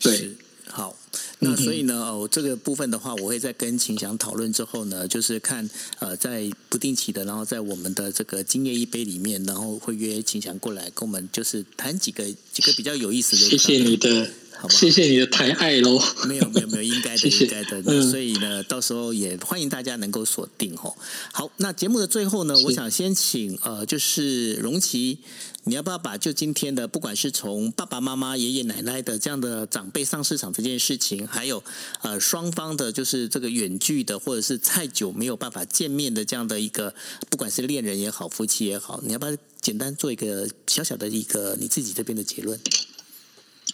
[0.00, 0.30] 对。
[0.68, 0.94] 好
[1.38, 5.68] 那所以呢，哦，这个部分的话，我会在跟秦翔讨论之后呢，就是看
[6.00, 13.42] 呃，在不定期的，然后在我们的这个今夜一杯里面，然后会约秦翔过来跟我们就是谈几个几个比较有意思的。
[13.42, 14.30] 谢谢你的。
[14.58, 16.00] 好谢谢你的抬爱喽！
[16.26, 17.82] 没有没有没有，应该的 谢谢应该的。
[17.84, 20.94] 嗯、所以呢，到时候也欢迎大家能够锁定哦。
[21.32, 25.18] 好，那节目的最后呢，我想先请呃，就是荣琪，
[25.64, 31.62] 你要不要把就今天的，不管是从爸爸妈妈、爷爷奶奶的这样的长辈上市场这件事情，还有
[32.00, 36.94] 呃双方的，就是这个远距的，或者是太久没有办法见面的这样的一个，
[37.28, 42.58] 不管是恋人也好，夫妻也好，你要不要简单做一个小小的一个你自己这边的结论？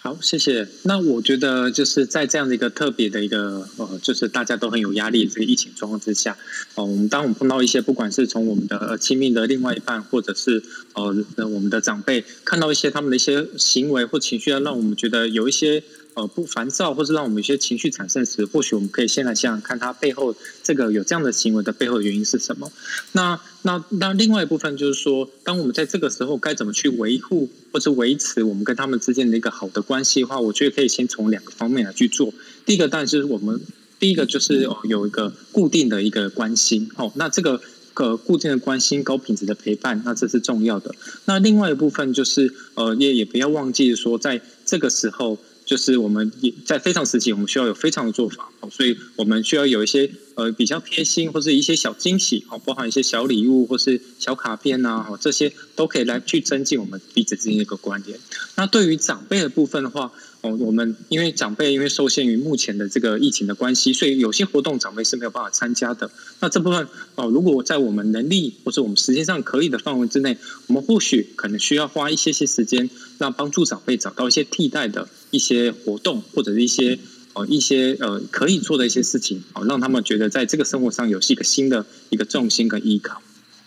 [0.03, 0.67] 好，谢谢。
[0.81, 6.37] 那我觉得就是在这样的一个特别的一个呃，就是大家都很有压力这个疫情状况之下，
[6.75, 15.81] 呃，我们当我们碰到一些不管是从我们的亲密的另外一半，或者是呃我们的长辈，看到一些他们的一些行为或情绪，让我们觉得有一些。
[16.15, 22.71] 呃，不烦躁，或是让我们一些情绪产生时，或许我们可以先来想想看，他背后这个有这样的行为的背后的原因是什么？
[23.13, 32.31] 那那那另外一部分就是说，当我们在这个时候该怎么去维护或是维持我们跟他们之间的一个好的关系的话，我觉得可以先从两个方面来去做。
[32.63, 33.59] 第一个当然是我们
[33.99, 37.59] 第一个就是有一个固定的一个关心，哦，那这个
[37.95, 40.93] 个固定的关心、高品质的陪伴，那这是重要的。
[41.25, 45.39] 那另外一部分就是呃，也也不要忘记说，在这个时候。
[45.65, 46.31] 就是我们
[46.65, 58.19] 在非常时期，我们需要有非常的做法，所以我们需要有一些呃比较贴心或是一些小惊喜，哦，包含一些小礼物或是小卡片呐，这些都可以来去增进我们彼此之间的一个关联。
[58.55, 60.11] 那对于长辈的部分的话，
[60.41, 66.11] 哦，我们因为长辈因为受限于目前的这个疫情的关系，所以有些活动长辈是没有办法参加的。
[66.41, 70.37] 那这部分哦，如果在我们能力或者我们时间上可以的范围之内，
[70.67, 76.97] 我们或许可能需要花一些些时间，让帮助长辈找到一些替代的一些活动，或者是一些
[77.33, 83.21] 呃一些呃可以做的一些事情，哦，让他们觉得在这个生活上有是一个新的一个重心跟依靠。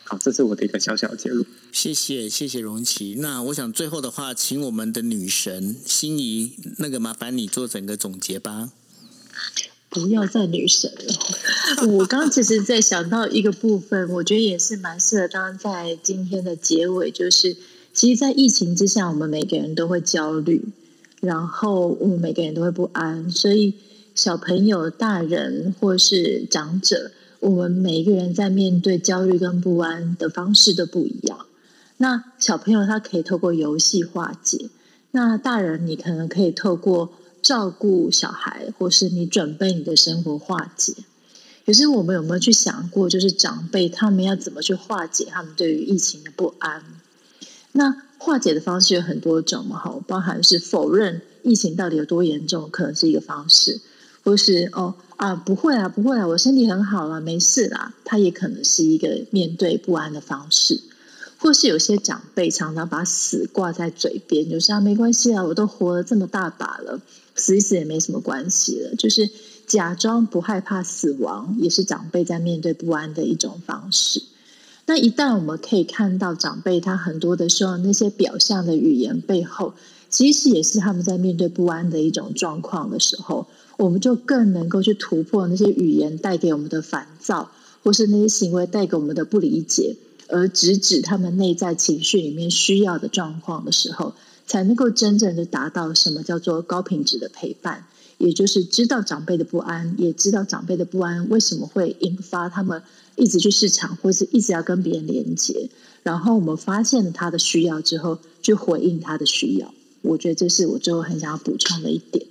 [0.05, 1.45] 好，这是我的一个小小的结论。
[1.73, 3.17] 谢谢，谢谢荣琪。
[3.19, 8.71] 那我想最后的话，请我们的女神心仪，那个麻烦你做整个总结吧。
[9.89, 11.87] 不要再女神了。
[11.89, 17.57] 我刚刚其实在想到一个部分，我觉得也是蛮适合当在今天的结尾，就是
[17.93, 20.63] 其实，在疫情之下，我们每个人都会焦虑，
[21.27, 23.75] 然后我们每个人都会不安，所以
[24.15, 27.11] 小朋友、大人或是长者。
[27.39, 31.47] 我们每一个人在面对焦虑跟不安的方式都不一样。
[31.99, 34.71] 那小朋友他可以透过游戏化解，
[35.11, 37.13] 那大人你可能可以透过
[37.43, 40.95] 照顾小孩，或是你准备你的生活化解。
[41.67, 46.83] 可是我们有没有去想过，就是长辈他们要怎么去化解他们对于疫情的不安？
[47.73, 53.81] 那化解的方式有很多种嘛，哈，包含是否认疫情到底有多严重，可能是一个方式。
[54.25, 57.95] 或是哦啊，不会啊，不会啊，我身体很好了，没事啦。
[58.05, 60.81] 他也可能是一个面对不安的方式，
[61.39, 67.01] 或是有些长辈常常把死挂在嘴边，就说啊，没关系啊，我都活了这么大把了，
[67.37, 69.31] 死一死也没什么关系了，就是
[69.69, 74.21] 假装不害怕死亡，也是长辈在面对不安的一种方式。
[74.87, 79.75] 那一旦我们可以看到长辈他很多的时候，那些表象的语言背后，
[80.09, 83.47] 其实也是他们在面对不安的一种状况的时候。
[83.79, 87.51] 我们就更能够去突破那些语言带给我们的烦躁，
[87.83, 89.97] 或是那些行为带给我们的不理解，
[90.29, 94.15] 而直指他们内在情绪里面需要的状况的时候，
[94.47, 97.85] 才能够真正的达到什么叫做高品质的陪伴，
[98.17, 102.83] 也就是知道长辈的不安，也知道长辈的不安为什么会引发他们
[103.17, 105.69] 一直去市场，或是一直要跟别人连接。
[106.03, 109.75] 然后我们发现了他的需要之后，去回应他的需要。
[110.03, 112.27] 我觉得这是我最后很想要补充的一点。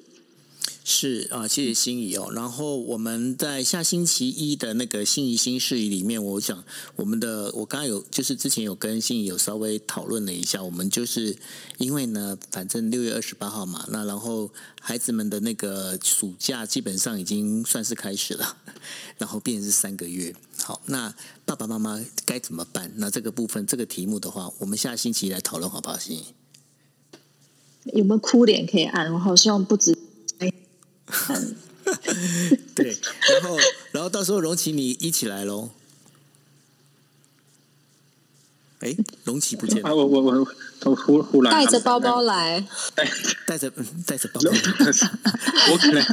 [0.87, 2.29] 是啊，谢谢心怡哦。
[2.31, 6.63] 然后我们在下星期一的那个心怡新事宜里面，我想
[6.95, 11.35] 我们的我刚刚有就是之前有跟心怡有稍微讨论了一下，我们就是
[11.79, 18.57] 因为呢，反正六月二十八号嘛，那然后孩子们的那个暑假基本上已经算是开始了，
[19.17, 20.35] 然后变是三个月。
[20.61, 21.11] 好，那
[21.45, 22.91] 爸爸妈妈该怎么办？
[22.97, 25.97] 那这个部分这个题目的话，我们下星期来讨论好不好？
[25.97, 26.25] 心怡
[27.85, 29.11] 有没有哭脸可以按？
[29.11, 29.97] 我好希望不止。
[32.75, 32.97] 对，
[33.31, 33.57] 然后，
[33.91, 35.69] 然后到时候荣奇你一起来喽。
[38.79, 39.89] 哎，荣奇不见了。
[39.89, 40.47] 啊，我我我
[40.83, 43.09] 我忽忽然带着包包来，带
[43.47, 43.71] 带着
[44.05, 44.51] 带着包包。
[45.71, 46.03] 我可能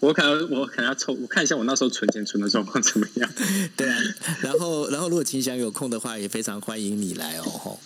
[0.00, 3.28] 我可能我可能要抽，我看一下我那时候存钱存的状况怎么样。
[3.76, 3.98] 对啊，
[4.42, 7.78] 然后然后如果秦翔有空的话，也非常欢迎你来哦。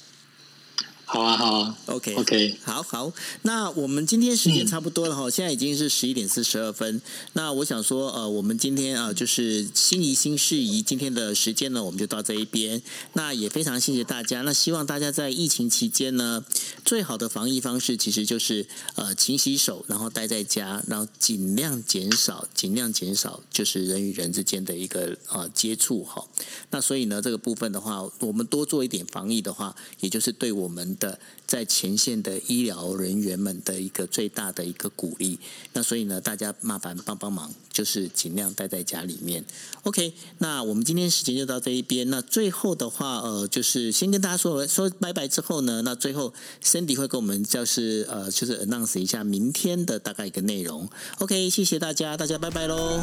[1.12, 2.56] 好啊，好啊，OK，OK，、okay.
[2.62, 3.12] 好好。
[3.42, 7.02] 那我们今天时间差不多了哈、嗯，现在已经是十一点四十二分。
[7.32, 12.80] 那我想说，呃，我们今天啊、呃，就是心怡新事宜，今天的时间呢，我们就到这一边。
[13.14, 14.42] 那也非常谢谢大家。
[14.42, 16.44] 那希望大家在疫情期间呢，
[16.84, 26.24] 最好的防疫方式其实就是呃，勤洗手，然后待在家，然后尽量减少，尽量减少就是人与人之间的一个呃接触哈。
[26.70, 30.96] 那所以呢，这个部分的话，我们多做一点防疫的话，也就是对我们。
[31.00, 35.40] 的在前线的医疗人员们的一个最大的一个鼓励，
[35.72, 39.44] 那所以呢，大家麻烦帮帮忙，就是尽量待在家里面。
[39.82, 42.08] OK，那我们今天时间就到这一边。
[42.10, 46.32] 那最后的话，呃，就是先跟大家说说拜拜之后呢，那最后
[46.62, 50.88] Cindy 会跟我们就是呃，就是 announce 一下明天的大概一个内容。
[51.18, 53.00] OK，谢谢大家，大家拜拜喽！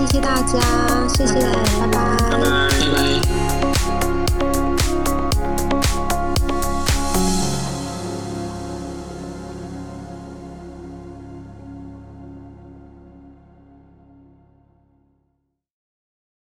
[0.00, 2.68] 谢谢大家，谢谢，拜拜，拜拜。
[2.70, 3.71] 拜拜。